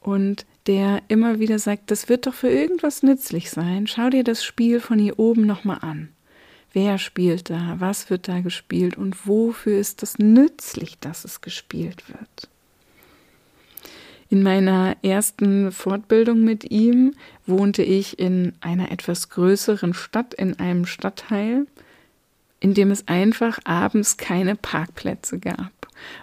Und 0.00 0.46
der 0.68 1.02
immer 1.08 1.40
wieder 1.40 1.58
sagt, 1.58 1.90
das 1.90 2.08
wird 2.08 2.28
doch 2.28 2.34
für 2.34 2.50
irgendwas 2.50 3.02
nützlich 3.02 3.50
sein. 3.50 3.88
Schau 3.88 4.10
dir 4.10 4.22
das 4.22 4.44
Spiel 4.44 4.78
von 4.78 5.00
hier 5.00 5.18
oben 5.18 5.44
nochmal 5.44 5.78
an. 5.80 6.10
Wer 6.72 6.98
spielt 6.98 7.50
da? 7.50 7.76
Was 7.78 8.10
wird 8.10 8.28
da 8.28 8.40
gespielt? 8.40 8.96
Und 8.96 9.26
wofür 9.26 9.76
ist 9.76 10.02
das 10.02 10.18
nützlich, 10.18 11.00
dass 11.00 11.24
es 11.24 11.40
gespielt 11.40 12.08
wird? 12.08 12.51
In 14.32 14.42
meiner 14.42 14.96
ersten 15.02 15.72
Fortbildung 15.72 16.40
mit 16.40 16.70
ihm 16.70 17.12
wohnte 17.46 17.82
ich 17.82 18.18
in 18.18 18.54
einer 18.62 18.90
etwas 18.90 19.28
größeren 19.28 19.92
Stadt, 19.92 20.32
in 20.32 20.58
einem 20.58 20.86
Stadtteil, 20.86 21.66
in 22.58 22.72
dem 22.72 22.90
es 22.90 23.06
einfach 23.08 23.58
abends 23.64 24.16
keine 24.16 24.56
Parkplätze 24.56 25.38
gab. 25.38 25.70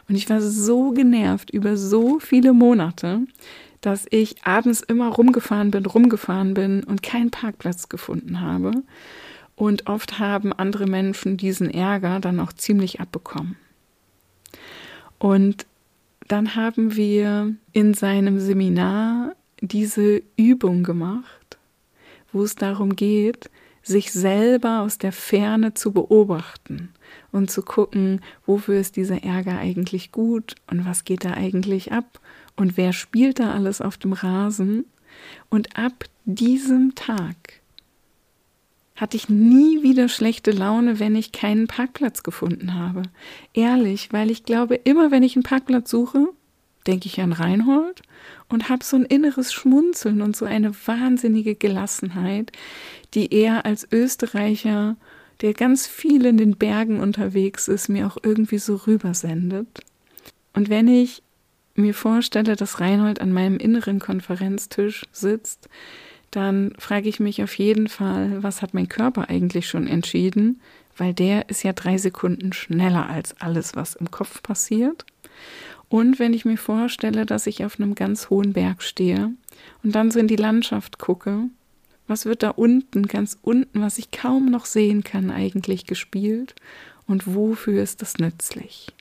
Und 0.08 0.16
ich 0.16 0.28
war 0.28 0.42
so 0.42 0.90
genervt 0.90 1.52
über 1.52 1.78
so 1.78 2.18
viele 2.18 2.52
Monate, 2.52 3.28
dass 3.82 4.08
ich 4.10 4.44
abends 4.44 4.82
immer 4.82 5.10
rumgefahren 5.10 5.70
bin, 5.70 5.86
rumgefahren 5.86 6.56
bin 6.56 6.84
und 6.84 7.04
keinen 7.04 7.30
Parkplatz 7.30 7.90
gefunden 7.90 8.42
habe. 8.42 8.72
Und 9.56 9.86
oft 9.86 10.18
haben 10.18 10.52
andere 10.52 10.88
Menschen 10.88 11.38
diesen 11.38 11.70
Ärger 11.70 12.20
dann 12.20 12.40
auch 12.40 12.54
ziemlich 12.54 13.00
abbekommen. 13.00 13.56
Und 15.20 15.68
dann 16.30 16.56
haben 16.56 16.96
wir 16.96 17.56
in 17.74 17.94
seinem 17.94 18.40
Seminar 18.40 19.36
diese 19.62 20.22
Übung 20.38 20.84
gemacht, 20.84 21.58
wo 22.32 22.44
es 22.44 22.56
darum 22.56 22.96
geht, 22.96 23.50
sich 23.82 24.12
selber 24.12 24.82
aus 24.82 25.00
der 25.00 25.12
Ferne 25.12 25.74
zu 25.74 25.92
beobachten 25.92 26.94
und 27.32 27.50
zu 27.50 27.64
gucken, 27.64 28.22
wofür 28.46 28.80
ist 28.80 28.96
dieser 28.96 29.24
Ärger 29.24 29.58
eigentlich 29.58 30.12
gut 30.12 30.56
und 30.70 30.86
was 30.86 31.04
geht 31.04 31.26
da 31.26 31.34
eigentlich 31.34 31.92
ab 31.92 32.20
und 32.56 32.78
wer 32.78 32.94
spielt 32.94 33.40
da 33.40 33.54
alles 33.54 33.82
auf 33.82 33.98
dem 33.98 34.14
Rasen. 34.14 34.86
Und 35.50 35.78
ab 35.78 36.06
diesem 36.26 36.94
Tag 36.94 37.59
hatte 39.00 39.18
ich 39.18 39.30
nie 39.30 39.82
wieder 39.82 40.10
schlechte 40.10 40.52
Laune, 40.52 41.00
wenn 41.00 41.16
ich 41.16 41.32
keinen 41.32 41.68
Parkplatz 41.68 42.24
gefunden 42.24 42.76
habe. 42.76 43.04
Ehrlich, 43.54 44.12
weil 44.12 44.30
ich 44.30 44.44
glaube, 44.44 44.76
immer 44.76 45.12
wenn 45.12 45.24
ich 45.24 45.36
einen 45.36 45.44
Parkplatz 45.44 45.90
suche, 45.90 46.28
denke 46.86 47.08
ich 47.08 47.22
an 47.22 47.34
Reinhold 47.34 48.02
und 48.50 48.70
habe 48.70 48.84
so 48.84 48.98
ein 48.98 49.06
inneres 49.06 49.54
Schmunzeln 49.54 50.22
und 50.22 50.36
so 50.36 50.46
eine 50.46 50.74
wahnsinnige 50.86 51.56
Gelassenheit, 51.56 52.52
die 53.14 53.34
er 53.34 53.66
als 53.66 53.88
Österreicher, 53.92 54.98
der 55.42 55.54
ganz 55.54 55.88
viel 55.88 56.26
in 56.26 56.38
den 56.38 56.58
Bergen 56.58 57.00
unterwegs 57.00 57.68
ist, 57.68 57.88
mir 57.88 58.08
auch 58.08 58.18
irgendwie 58.22 58.58
so 58.58 58.76
rübersendet. 58.76 59.82
Und 60.54 60.70
wenn 60.70 60.88
ich 60.88 61.24
mir 61.76 61.94
vorstelle, 61.94 62.56
dass 62.56 62.82
Reinhold 62.82 63.22
an 63.22 63.32
meinem 63.32 63.58
inneren 63.58 64.00
Konferenztisch 64.00 65.06
sitzt, 65.12 65.70
dann 66.32 66.74
frage 66.78 67.10
ich 67.10 67.20
mich 67.20 67.44
auf 67.44 67.58
jeden 67.58 67.88
Fall, 67.88 68.44
was 68.44 68.62
hat 68.62 68.74
mein 68.74 68.88
Körper 68.88 69.30
eigentlich 69.30 69.68
schon 69.68 69.88
entschieden, 69.88 70.62
weil 70.98 71.14
der 71.14 71.50
ist 71.50 71.64
ja 71.64 71.74
drei 71.74 71.98
Sekunden 71.98 72.54
schneller 72.54 73.10
als 73.10 73.40
alles, 73.40 73.76
was 73.76 73.96
im 73.96 74.12
Kopf 74.12 74.44
passiert. 74.44 75.06
Und 75.88 76.20
wenn 76.20 76.34
ich 76.34 76.46
mir 76.46 76.58
vorstelle, 76.58 77.26
dass 77.26 77.48
ich 77.48 77.66
auf 77.66 77.80
einem 77.80 77.96
ganz 77.96 78.30
hohen 78.30 78.54
Berg 78.54 78.84
stehe 78.84 79.32
und 79.84 79.96
dann 79.96 80.12
so 80.12 80.20
in 80.20 80.28
die 80.28 80.36
Landschaft 80.36 81.00
gucke, 81.00 81.46
was 82.08 82.26
wird 82.26 82.44
da 82.44 82.50
unten, 82.50 83.08
ganz 83.08 83.38
unten, 83.42 83.82
was 83.82 83.98
ich 83.98 84.12
kaum 84.12 84.52
noch 84.52 84.66
sehen 84.66 85.04
kann, 85.04 85.32
eigentlich 85.32 85.86
gespielt 85.86 86.56
und 87.08 87.34
wofür 87.34 87.82
ist 87.82 88.02
das 88.02 88.18
nützlich? 88.18 88.94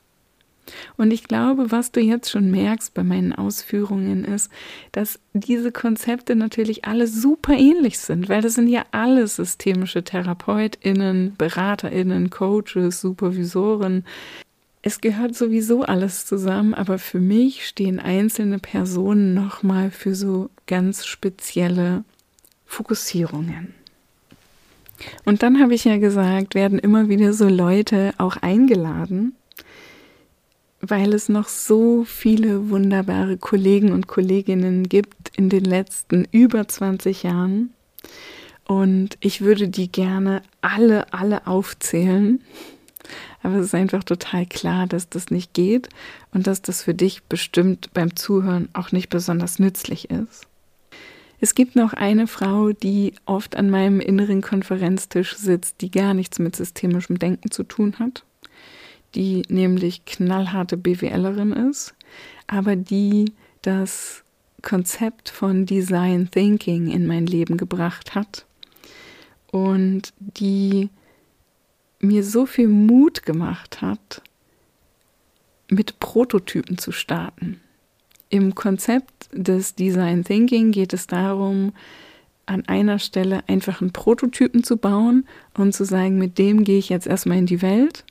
Und 0.97 1.11
ich 1.11 1.23
glaube, 1.23 1.71
was 1.71 1.91
du 1.91 1.99
jetzt 1.99 2.29
schon 2.29 2.51
merkst 2.51 2.93
bei 2.93 3.03
meinen 3.03 3.33
Ausführungen 3.33 4.25
ist, 4.25 4.51
dass 4.91 5.19
diese 5.33 5.71
Konzepte 5.71 6.35
natürlich 6.35 6.85
alle 6.85 7.07
super 7.07 7.53
ähnlich 7.53 7.99
sind, 7.99 8.29
weil 8.29 8.41
das 8.41 8.55
sind 8.55 8.67
ja 8.67 8.85
alle 8.91 9.27
systemische 9.27 10.03
Therapeutinnen, 10.03 11.35
Beraterinnen, 11.37 12.29
Coaches, 12.29 13.01
Supervisoren. 13.01 14.05
Es 14.81 15.01
gehört 15.01 15.35
sowieso 15.35 15.83
alles 15.83 16.25
zusammen, 16.25 16.73
aber 16.73 16.99
für 16.99 17.19
mich 17.19 17.67
stehen 17.67 17.99
einzelne 17.99 18.59
Personen 18.59 19.33
nochmal 19.33 19.91
für 19.91 20.15
so 20.15 20.49
ganz 20.67 21.05
spezielle 21.05 22.03
Fokussierungen. 22.65 23.73
Und 25.25 25.43
dann 25.43 25.61
habe 25.61 25.73
ich 25.73 25.85
ja 25.85 25.97
gesagt, 25.97 26.55
werden 26.55 26.79
immer 26.79 27.09
wieder 27.09 27.33
so 27.33 27.47
Leute 27.47 28.13
auch 28.17 28.37
eingeladen, 28.37 29.35
weil 30.81 31.13
es 31.13 31.29
noch 31.29 31.47
so 31.47 32.03
viele 32.05 32.69
wunderbare 32.69 33.37
Kollegen 33.37 33.91
und 33.91 34.07
Kolleginnen 34.07 34.87
gibt 34.87 35.35
in 35.35 35.49
den 35.49 35.65
letzten 35.65 36.25
über 36.31 36.67
20 36.67 37.23
Jahren. 37.23 37.73
Und 38.65 39.17
ich 39.19 39.41
würde 39.41 39.67
die 39.67 39.91
gerne 39.91 40.41
alle, 40.61 41.11
alle 41.13 41.47
aufzählen. 41.47 42.41
Aber 43.41 43.55
es 43.55 43.67
ist 43.67 43.75
einfach 43.75 44.03
total 44.03 44.45
klar, 44.45 44.85
dass 44.85 45.09
das 45.09 45.31
nicht 45.31 45.53
geht 45.53 45.89
und 46.33 46.45
dass 46.45 46.61
das 46.61 46.83
für 46.83 46.93
dich 46.93 47.23
bestimmt 47.23 47.89
beim 47.93 48.15
Zuhören 48.15 48.69
auch 48.73 48.91
nicht 48.91 49.09
besonders 49.09 49.59
nützlich 49.59 50.09
ist. 50.09 50.45
Es 51.41 51.55
gibt 51.55 51.75
noch 51.75 51.93
eine 51.93 52.27
Frau, 52.27 52.73
die 52.73 53.13
oft 53.25 53.55
an 53.55 53.69
meinem 53.69 54.01
inneren 54.01 54.41
Konferenztisch 54.41 55.37
sitzt, 55.37 55.81
die 55.81 55.89
gar 55.89 56.13
nichts 56.13 56.37
mit 56.37 56.55
systemischem 56.55 57.17
Denken 57.17 57.49
zu 57.49 57.63
tun 57.63 57.95
hat, 57.97 58.23
die 59.15 59.43
nämlich 59.49 60.05
knallharte 60.05 60.77
BWLerin 60.77 61.53
ist, 61.53 61.95
aber 62.47 62.75
die 62.75 63.33
das 63.61 64.23
Konzept 64.61 65.29
von 65.29 65.65
Design 65.65 66.29
Thinking 66.29 66.87
in 66.87 67.07
mein 67.07 67.25
Leben 67.25 67.57
gebracht 67.57 68.15
hat 68.15 68.45
und 69.51 70.13
die 70.17 70.89
mir 71.99 72.23
so 72.23 72.45
viel 72.45 72.67
Mut 72.67 73.23
gemacht 73.23 73.81
hat, 73.81 74.21
mit 75.69 75.99
Prototypen 75.99 76.77
zu 76.77 76.91
starten. 76.91 77.59
Im 78.29 78.55
Konzept 78.55 79.29
des 79.31 79.75
Design 79.75 80.23
Thinking 80.23 80.71
geht 80.71 80.93
es 80.93 81.07
darum, 81.07 81.73
an 82.45 82.65
einer 82.67 82.99
Stelle 82.99 83.43
einfach 83.47 83.81
einen 83.81 83.93
Prototypen 83.93 84.63
zu 84.63 84.77
bauen 84.77 85.27
und 85.55 85.73
zu 85.73 85.85
sagen, 85.85 86.17
mit 86.17 86.37
dem 86.37 86.63
gehe 86.63 86.79
ich 86.79 86.89
jetzt 86.89 87.05
erstmal 87.05 87.37
in 87.37 87.45
die 87.45 87.61
Welt 87.61 88.05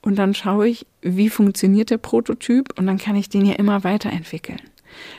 und 0.00 0.16
dann 0.16 0.34
schaue 0.34 0.68
ich, 0.68 0.86
wie 1.02 1.28
funktioniert 1.28 1.90
der 1.90 1.98
Prototyp 1.98 2.78
und 2.78 2.86
dann 2.86 2.98
kann 2.98 3.16
ich 3.16 3.28
den 3.28 3.46
ja 3.46 3.54
immer 3.54 3.84
weiterentwickeln. 3.84 4.60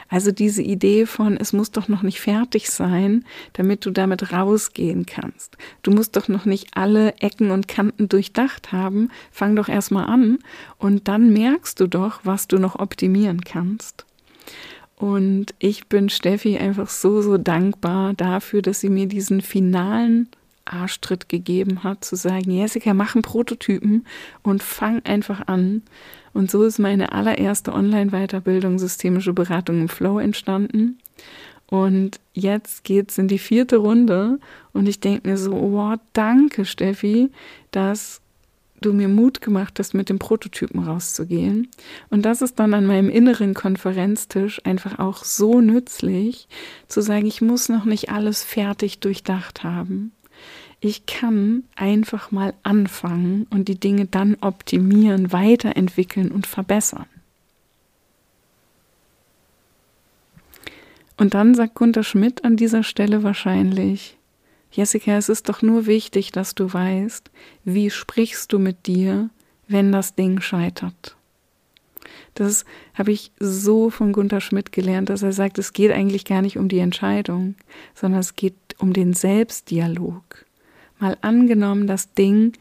Also 0.08 0.32
diese 0.32 0.62
Idee 0.62 1.06
von, 1.06 1.38
es 1.38 1.54
muss 1.54 1.72
doch 1.72 1.88
noch 1.88 2.02
nicht 2.02 2.20
fertig 2.20 2.70
sein, 2.70 3.26
damit 3.54 3.86
du 3.86 3.92
damit 3.92 4.32
rausgehen 4.34 5.06
kannst. 5.06 5.58
Du 5.84 5.92
musst 5.92 6.16
doch 6.16 6.28
noch 6.28 6.46
nicht 6.46 6.70
alle 6.76 7.14
Ecken 7.20 7.52
und 7.52 7.68
Kanten 7.68 8.10
durchdacht 8.10 8.72
haben. 8.72 9.10
Fang 9.32 9.56
doch 9.56 9.70
erstmal 9.70 10.06
an 10.06 10.40
und 10.78 11.08
dann 11.08 11.32
merkst 11.32 11.80
du 11.80 11.88
doch, 11.88 12.22
was 12.24 12.48
du 12.48 12.58
noch 12.58 12.78
optimieren 12.78 13.42
kannst. 13.42 14.06
Und 14.96 15.54
ich 15.60 15.88
bin 15.88 16.10
Steffi 16.10 16.58
einfach 16.58 16.90
so, 16.90 17.22
so 17.22 17.38
dankbar 17.38 18.14
dafür, 18.16 18.62
dass 18.62 18.82
sie 18.82 18.90
mir 18.90 19.08
diesen 19.08 19.42
finalen 19.42 20.28
Arschtritt 20.70 21.30
gegeben 21.30 21.84
hat, 21.84 22.04
zu 22.04 22.16
sagen, 22.16 22.52
Jessica, 22.52 22.94
mach 22.94 23.16
einen 23.16 23.22
Prototypen 23.22 24.06
und 24.44 24.64
fang 24.64 25.04
einfach 25.06 25.48
an. 25.48 25.84
Und 26.34 26.52
so 26.52 26.64
ist 26.64 26.80
meine 26.80 27.12
allererste 27.12 27.74
Online-Weiterbildung 27.74 28.80
Systemische 28.80 29.34
Beratung 29.34 29.82
im 29.82 29.90
Flow 29.90 30.20
entstanden. 30.20 31.00
Und 31.68 32.20
jetzt 32.34 32.84
geht's 32.84 33.18
in 33.18 33.28
die 33.28 33.38
vierte 33.38 33.78
Runde 33.78 34.40
und 34.74 34.88
ich 34.88 35.00
denke 35.00 35.30
mir 35.30 35.38
so, 35.38 35.52
wow, 35.52 36.00
danke 36.14 36.66
Steffi, 36.66 37.30
dass 37.72 38.22
du 38.82 38.94
mir 38.94 39.08
Mut 39.08 39.42
gemacht 39.42 39.78
hast, 39.78 39.94
mit 39.94 40.10
dem 40.10 40.20
Prototypen 40.20 40.84
rauszugehen. 40.84 41.68
Und 42.10 42.24
das 42.24 42.42
ist 42.42 42.60
dann 42.60 42.74
an 42.74 42.86
meinem 42.86 43.10
inneren 43.10 43.54
Konferenztisch 43.54 44.62
einfach 44.66 45.00
auch 45.00 45.24
so 45.24 45.62
nützlich, 45.62 46.48
zu 46.88 47.02
sagen, 47.02 47.26
ich 47.26 47.42
muss 47.42 47.70
noch 47.70 47.86
nicht 47.86 48.10
alles 48.10 48.44
fertig 48.44 49.00
durchdacht 49.00 49.64
haben. 49.64 50.12
Ich 50.82 51.06
kann 51.06 51.64
einfach 51.76 52.32
mal 52.32 52.54
anfangen 52.64 53.48
und 53.50 53.68
die 53.68 53.80
Dinge 53.80 54.06
dann 54.06 54.38
optimieren, 54.40 55.34
weiterentwickeln 55.34 56.32
und 56.32 56.48
verbessern. 56.48 57.06
Und 61.18 61.34
dann 61.34 61.54
sagt 61.54 61.76
Gunter 61.76 62.04
Schmidt 62.04 62.46
an 62.46 62.56
dieser 62.56 62.84
Stelle 62.84 63.24
wahrscheinlich, 63.24 64.18
Jessica, 64.72 65.18
es 65.18 65.28
ist 65.28 65.50
doch 65.50 65.62
nur 65.62 65.86
wichtig, 65.86 66.32
dass 66.32 66.56
du 66.56 66.72
weißt, 66.72 67.30
wie 67.66 67.90
sprichst 67.90 68.54
du 68.54 68.60
mit 68.60 68.88
dir, 68.88 69.30
wenn 69.68 69.92
das 69.92 70.16
Ding 70.16 70.40
scheitert. 70.40 71.18
Das 72.36 72.64
habe 72.94 73.12
ich 73.12 73.32
so 73.40 73.90
von 73.90 74.14
Gunther 74.14 74.40
Schmidt 74.40 74.72
gelernt, 74.72 75.10
dass 75.10 75.24
er 75.24 75.34
sagt, 75.34 75.58
es 75.58 75.74
geht 75.74 75.92
eigentlich 75.92 76.24
gar 76.24 76.42
nicht 76.42 76.58
um 76.58 76.70
die 76.70 76.80
Entscheidung, 76.80 77.56
sondern 77.94 78.22
es 78.22 78.36
geht 78.36 78.56
um 78.78 78.94
den 78.94 79.14
Selbstdialog. 79.14 80.46
Mal 81.00 81.18
angenommen, 81.22 81.88
das 81.88 82.14
Ding 82.14 82.54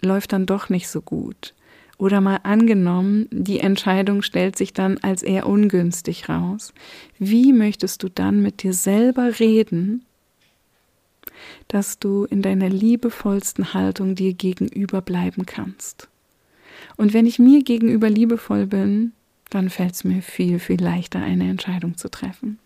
läuft 0.00 0.32
dann 0.32 0.46
doch 0.46 0.68
nicht 0.68 0.88
so 0.88 1.00
gut. 1.00 1.54
Oder 1.98 2.20
mal 2.20 2.40
angenommen, 2.42 3.26
die 3.30 3.60
Entscheidung 3.60 4.22
stellt 4.22 4.56
sich 4.56 4.72
dann 4.72 4.98
als 4.98 5.22
eher 5.22 5.46
ungünstig 5.46 6.28
raus. 6.28 6.74
Wie 7.18 7.52
möchtest 7.52 8.02
du 8.02 8.08
dann 8.08 8.42
mit 8.42 8.62
dir 8.62 8.74
selber 8.74 9.38
reden, 9.40 10.04
dass 11.68 11.98
du 11.98 12.24
in 12.24 12.42
deiner 12.42 12.68
liebevollsten 12.68 13.74
Haltung 13.74 14.14
dir 14.14 14.34
gegenüber 14.34 15.00
bleiben 15.00 15.46
kannst. 15.46 16.08
Und 16.96 17.12
wenn 17.12 17.26
ich 17.26 17.38
mir 17.38 17.62
gegenüber 17.62 18.08
liebevoll 18.08 18.66
bin, 18.66 19.12
dann 19.50 19.70
fällt 19.70 19.94
es 19.94 20.04
mir 20.04 20.22
viel, 20.22 20.58
viel 20.58 20.82
leichter, 20.82 21.20
eine 21.20 21.48
Entscheidung 21.48 21.96
zu 21.96 22.08
treffen. 22.08 22.58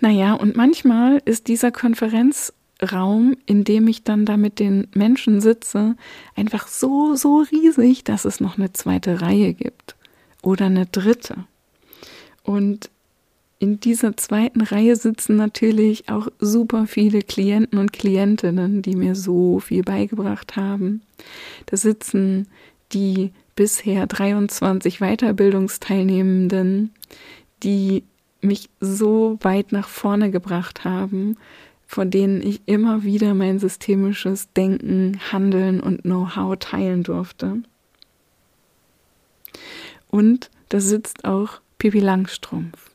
Naja, 0.00 0.34
und 0.34 0.56
manchmal 0.56 1.22
ist 1.24 1.48
dieser 1.48 1.70
Konferenzraum, 2.78 3.36
in 3.46 3.64
dem 3.64 3.88
ich 3.88 4.04
dann 4.04 4.24
da 4.24 4.36
mit 4.36 4.58
den 4.58 4.88
Menschen 4.94 5.40
sitze, 5.40 5.96
einfach 6.36 6.68
so, 6.68 7.14
so 7.14 7.44
riesig, 7.50 8.04
dass 8.04 8.24
es 8.24 8.40
noch 8.40 8.58
eine 8.58 8.72
zweite 8.72 9.20
Reihe 9.20 9.54
gibt 9.54 9.96
oder 10.42 10.66
eine 10.66 10.86
dritte. 10.86 11.44
Und 12.42 12.90
in 13.58 13.80
dieser 13.80 14.16
zweiten 14.16 14.60
Reihe 14.60 14.96
sitzen 14.96 15.36
natürlich 15.36 16.08
auch 16.10 16.28
super 16.38 16.86
viele 16.86 17.22
Klienten 17.22 17.78
und 17.78 17.92
Klientinnen, 17.92 18.82
die 18.82 18.96
mir 18.96 19.14
so 19.14 19.60
viel 19.60 19.82
beigebracht 19.82 20.56
haben. 20.56 21.02
Da 21.66 21.76
sitzen 21.76 22.48
die 22.92 23.32
bisher 23.56 24.06
23 24.06 24.98
Weiterbildungsteilnehmenden, 24.98 26.92
die 27.62 28.02
mich 28.42 28.68
so 28.80 29.38
weit 29.40 29.72
nach 29.72 29.88
vorne 29.88 30.30
gebracht 30.30 30.84
haben, 30.84 31.36
von 31.94 32.10
denen 32.10 32.42
ich 32.42 32.60
immer 32.66 33.04
wieder 33.04 33.34
mein 33.34 33.60
systemisches 33.60 34.52
Denken, 34.54 35.20
Handeln 35.30 35.78
und 35.78 36.02
Know-how 36.02 36.56
teilen 36.58 37.04
durfte. 37.04 37.62
Und 40.08 40.50
da 40.70 40.80
sitzt 40.80 41.24
auch 41.24 41.60
Pippi 41.78 42.00
Langstrumpf. 42.00 42.90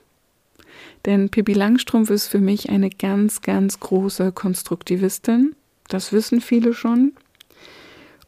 Denn 1.06 1.30
Pippi 1.30 1.54
Langstrumpf 1.54 2.10
ist 2.10 2.28
für 2.28 2.39
mich 2.39 2.72
eine 2.72 2.89
ganz, 2.89 3.39
ganz 3.39 3.80
große 3.80 4.34
Konstruktivistin. 4.34 5.56
Das 5.88 6.12
wissen 6.12 6.41
viele 6.41 6.74
schon. 6.74 7.14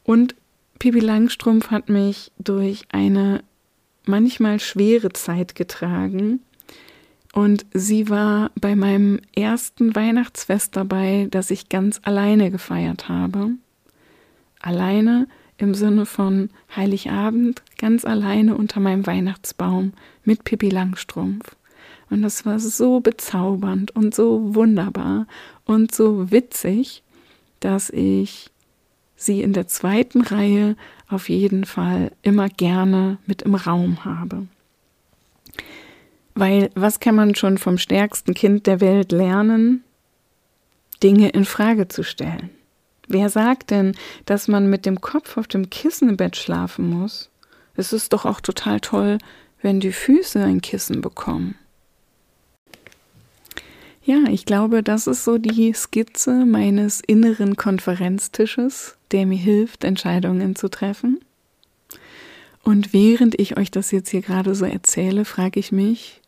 Und 0.04 0.34
Pippi 0.78 1.00
Langstrumpf 1.00 1.70
hat 1.70 1.90
mich 1.90 2.32
durch 2.38 2.84
eine 2.90 3.44
manchmal 4.06 4.58
schwere 4.58 5.12
Zeit 5.12 5.54
getragen. 5.54 6.40
Und 7.32 7.64
sie 7.72 8.10
war 8.10 8.50
bei 8.60 8.76
meinem 8.76 9.20
ersten 9.34 9.96
Weihnachtsfest 9.96 10.76
dabei, 10.76 11.28
das 11.30 11.50
ich 11.50 11.70
ganz 11.70 12.00
alleine 12.04 12.50
gefeiert 12.50 13.08
habe. 13.08 13.52
Alleine 14.60 15.26
im 15.56 15.74
Sinne 15.74 16.06
von 16.06 16.50
Heiligabend, 16.76 17.62
ganz 17.78 18.04
alleine 18.04 18.56
unter 18.56 18.80
meinem 18.80 19.06
Weihnachtsbaum 19.06 19.92
mit 20.24 20.44
Pippi 20.44 20.68
Langstrumpf. 20.68 21.56
Und 22.10 22.20
das 22.20 22.44
war 22.44 22.58
so 22.58 23.00
bezaubernd 23.00 23.96
und 23.96 24.14
so 24.14 24.54
wunderbar 24.54 25.26
und 25.64 25.94
so 25.94 26.30
witzig, 26.30 27.02
dass 27.60 27.88
ich 27.88 28.50
sie 29.16 29.40
in 29.40 29.54
der 29.54 29.68
zweiten 29.68 30.20
Reihe 30.20 30.76
auf 31.08 31.28
jeden 31.28 31.64
Fall 31.64 32.12
immer 32.22 32.48
gerne 32.48 33.16
mit 33.26 33.42
im 33.42 33.54
Raum 33.54 34.04
habe. 34.04 34.46
Weil 36.34 36.70
was 36.74 37.00
kann 37.00 37.14
man 37.14 37.34
schon 37.34 37.58
vom 37.58 37.78
stärksten 37.78 38.34
Kind 38.34 38.66
der 38.66 38.80
Welt 38.80 39.12
lernen? 39.12 39.84
Dinge 41.02 41.30
in 41.30 41.44
Frage 41.44 41.88
zu 41.88 42.02
stellen. 42.02 42.50
Wer 43.08 43.28
sagt 43.28 43.70
denn, 43.70 43.94
dass 44.24 44.48
man 44.48 44.70
mit 44.70 44.86
dem 44.86 45.00
Kopf 45.00 45.36
auf 45.36 45.48
dem 45.48 45.68
Kissen 45.68 46.08
im 46.08 46.16
Bett 46.16 46.36
schlafen 46.36 46.88
muss? 46.88 47.30
Es 47.74 47.92
ist 47.92 48.12
doch 48.12 48.24
auch 48.24 48.40
total 48.40 48.80
toll, 48.80 49.18
wenn 49.60 49.80
die 49.80 49.92
Füße 49.92 50.42
ein 50.42 50.60
Kissen 50.60 51.00
bekommen. 51.00 51.56
Ja, 54.04 54.24
ich 54.28 54.46
glaube, 54.46 54.82
das 54.82 55.06
ist 55.06 55.24
so 55.24 55.38
die 55.38 55.72
Skizze 55.74 56.44
meines 56.44 57.00
inneren 57.00 57.56
Konferenztisches, 57.56 58.96
der 59.12 59.26
mir 59.26 59.38
hilft, 59.38 59.84
Entscheidungen 59.84 60.56
zu 60.56 60.68
treffen. 60.68 61.20
Und 62.64 62.92
während 62.92 63.38
ich 63.38 63.56
euch 63.56 63.70
das 63.70 63.90
jetzt 63.90 64.10
hier 64.10 64.22
gerade 64.22 64.54
so 64.54 64.64
erzähle, 64.64 65.24
frage 65.24 65.60
ich 65.60 65.70
mich, 65.70 66.21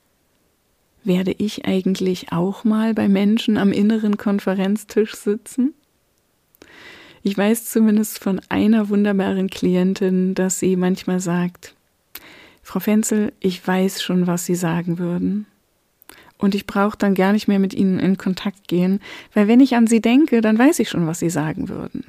werde 1.05 1.33
ich 1.33 1.65
eigentlich 1.67 2.33
auch 2.33 2.65
mal 2.65 2.95
bei 2.95 3.09
Menschen 3.09 3.57
am 3.57 3.73
inneren 3.73 4.17
Konferenztisch 4.17 5.15
sitzen? 5.15 5.75
Ich 7.23 7.37
weiß 7.37 7.71
zumindest 7.71 8.19
von 8.19 8.41
einer 8.49 8.89
wunderbaren 8.89 9.49
Klientin, 9.49 10.35
dass 10.35 10.59
sie 10.59 10.77
manchmal 10.77 11.21
sagt, 11.21 11.75
Frau 12.65 12.81
Fenzel, 12.81 13.33
ich 13.41 13.65
weiß 13.67 14.03
schon, 14.03 14.27
was 14.27 14.47
Sie 14.47 14.55
sagen 14.55 14.99
würden. 14.99 15.47
Und 16.39 16.55
ich 16.55 16.67
brauche 16.67 16.97
dann 16.99 17.15
gar 17.15 17.33
nicht 17.33 17.47
mehr 17.47 17.59
mit 17.59 17.75
Ihnen 17.75 18.01
in 18.01 18.17
Kontakt 18.17 18.69
gehen, 18.69 19.01
weil 19.35 19.49
wenn 19.49 19.61
ich 19.61 19.77
an 19.77 19.87
Sie 19.87 20.01
denke, 20.01 20.41
dann 20.41 20.59
weiß 20.59 20.79
ich 20.79 20.89
schon, 20.89 21.07
was 21.07 21.21
Sie 21.21 21.31
sagen 21.31 21.69
würden. 21.69 22.05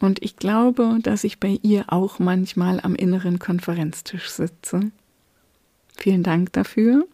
Und 0.00 0.22
ich 0.22 0.36
glaube, 0.36 0.98
dass 1.02 1.24
ich 1.24 1.40
bei 1.40 1.58
ihr 1.62 1.84
auch 1.86 2.18
manchmal 2.18 2.80
am 2.80 2.94
inneren 2.94 3.38
Konferenztisch 3.38 4.28
sitze. 4.28 4.90
Vielen 5.96 6.22
Dank 6.22 6.52
dafür. 6.52 7.06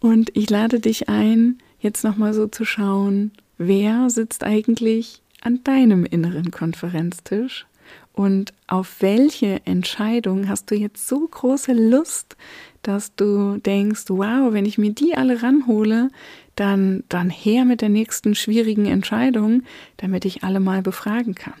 Und 0.00 0.30
ich 0.36 0.48
lade 0.50 0.80
dich 0.80 1.08
ein, 1.08 1.58
jetzt 1.80 2.04
nochmal 2.04 2.34
so 2.34 2.46
zu 2.46 2.64
schauen, 2.64 3.32
wer 3.56 4.10
sitzt 4.10 4.44
eigentlich 4.44 5.22
an 5.40 5.62
deinem 5.64 6.04
inneren 6.04 6.50
Konferenztisch 6.50 7.66
und 8.12 8.52
auf 8.66 8.96
welche 9.00 9.64
Entscheidung 9.64 10.48
hast 10.48 10.70
du 10.70 10.74
jetzt 10.74 11.06
so 11.06 11.20
große 11.20 11.72
Lust, 11.72 12.36
dass 12.82 13.14
du 13.14 13.58
denkst, 13.58 14.06
wow, 14.08 14.52
wenn 14.52 14.66
ich 14.66 14.76
mir 14.76 14.92
die 14.92 15.14
alle 15.14 15.42
ranhole, 15.42 16.10
dann, 16.56 17.04
dann 17.08 17.30
her 17.30 17.64
mit 17.64 17.80
der 17.80 17.88
nächsten 17.88 18.34
schwierigen 18.34 18.86
Entscheidung, 18.86 19.62
damit 19.98 20.24
ich 20.24 20.42
alle 20.42 20.58
mal 20.58 20.82
befragen 20.82 21.36
kann. 21.36 21.54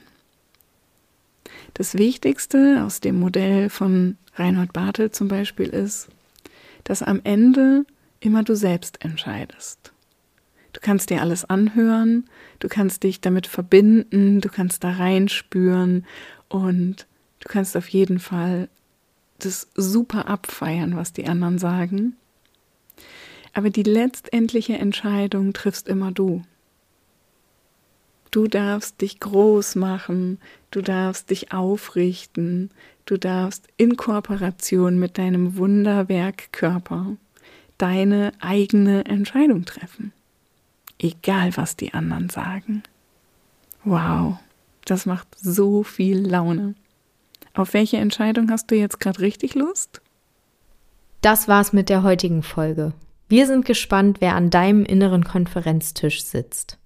Das 1.74 1.96
Wichtigste 1.96 2.82
aus 2.84 2.98
dem 2.98 3.20
Modell 3.20 3.70
von 3.70 4.16
Reinhold 4.34 4.72
Bartel 4.72 5.12
zum 5.12 5.28
Beispiel 5.28 5.68
ist, 5.68 6.08
dass 6.82 7.04
am 7.04 7.20
Ende 7.22 7.84
immer 8.20 8.42
du 8.42 8.54
selbst 8.54 9.04
entscheidest. 9.04 9.92
Du 10.72 10.80
kannst 10.80 11.10
dir 11.10 11.22
alles 11.22 11.44
anhören, 11.44 12.24
du 12.58 12.68
kannst 12.68 13.02
dich 13.02 13.20
damit 13.20 13.46
verbinden, 13.46 14.40
du 14.40 14.48
kannst 14.48 14.84
da 14.84 14.92
reinspüren 14.92 16.04
und 16.48 17.06
du 17.40 17.48
kannst 17.48 17.76
auf 17.76 17.88
jeden 17.88 18.18
Fall 18.18 18.68
das 19.38 19.68
super 19.74 20.28
abfeiern, 20.28 20.96
was 20.96 21.12
die 21.12 21.26
anderen 21.26 21.58
sagen. 21.58 22.16
Aber 23.54 23.70
die 23.70 23.82
letztendliche 23.82 24.74
Entscheidung 24.74 25.52
triffst 25.52 25.88
immer 25.88 26.12
du. 26.12 26.42
Du 28.30 28.46
darfst 28.46 29.00
dich 29.00 29.20
groß 29.20 29.76
machen, 29.76 30.38
du 30.70 30.82
darfst 30.82 31.30
dich 31.30 31.52
aufrichten, 31.52 32.70
du 33.06 33.16
darfst 33.16 33.68
in 33.78 33.96
Kooperation 33.96 34.98
mit 34.98 35.16
deinem 35.16 35.56
Wunderwerk 35.56 36.52
Körper 36.52 37.16
deine 37.78 38.32
eigene 38.40 39.04
Entscheidung 39.04 39.64
treffen. 39.64 40.12
Egal, 40.98 41.56
was 41.56 41.76
die 41.76 41.94
anderen 41.94 42.28
sagen. 42.28 42.82
Wow, 43.84 44.36
das 44.84 45.06
macht 45.06 45.28
so 45.38 45.82
viel 45.82 46.18
Laune. 46.18 46.74
Auf 47.54 47.74
welche 47.74 47.96
Entscheidung 47.96 48.50
hast 48.50 48.70
du 48.70 48.76
jetzt 48.76 49.00
gerade 49.00 49.20
richtig 49.20 49.54
Lust? 49.54 50.00
Das 51.20 51.48
war's 51.48 51.72
mit 51.72 51.88
der 51.88 52.02
heutigen 52.02 52.42
Folge. 52.42 52.92
Wir 53.28 53.46
sind 53.46 53.64
gespannt, 53.64 54.20
wer 54.20 54.34
an 54.34 54.50
deinem 54.50 54.84
inneren 54.84 55.24
Konferenztisch 55.24 56.24
sitzt. 56.24 56.77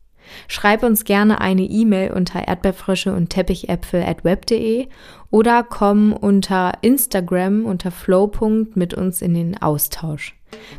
Schreib 0.49 0.83
uns 0.83 1.05
gerne 1.05 1.41
eine 1.41 1.63
E-Mail 1.63 2.13
unter 2.13 2.47
erdbeerfrösche 2.47 3.15
und 3.15 3.31
teppichäpfel 3.31 4.03
at 4.03 4.25
web.de 4.25 4.89
oder 5.31 5.63
komm 5.63 6.13
unter 6.13 6.73
Instagram 6.83 7.65
unter 7.65 7.91
flow. 7.91 8.31
mit 8.75 8.95
uns 8.95 9.23
in 9.23 9.35
den 9.35 9.61
Austausch. 9.61 10.35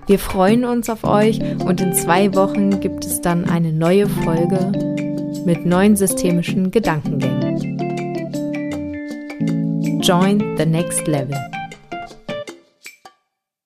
Wir 0.07 0.19
freuen 0.19 0.65
uns 0.65 0.89
auf 0.89 1.03
euch 1.03 1.39
und 1.41 1.81
in 1.81 1.93
zwei 1.93 2.33
Wochen 2.35 2.79
gibt 2.79 3.05
es 3.05 3.21
dann 3.21 3.45
eine 3.45 3.73
neue 3.73 4.07
Folge 4.07 4.71
mit 5.45 5.65
neuen 5.65 5.95
systemischen 5.95 6.71
Gedankengängen. 6.71 7.73
Join 10.01 10.57
the 10.57 10.65
next 10.65 11.07
level. 11.07 11.37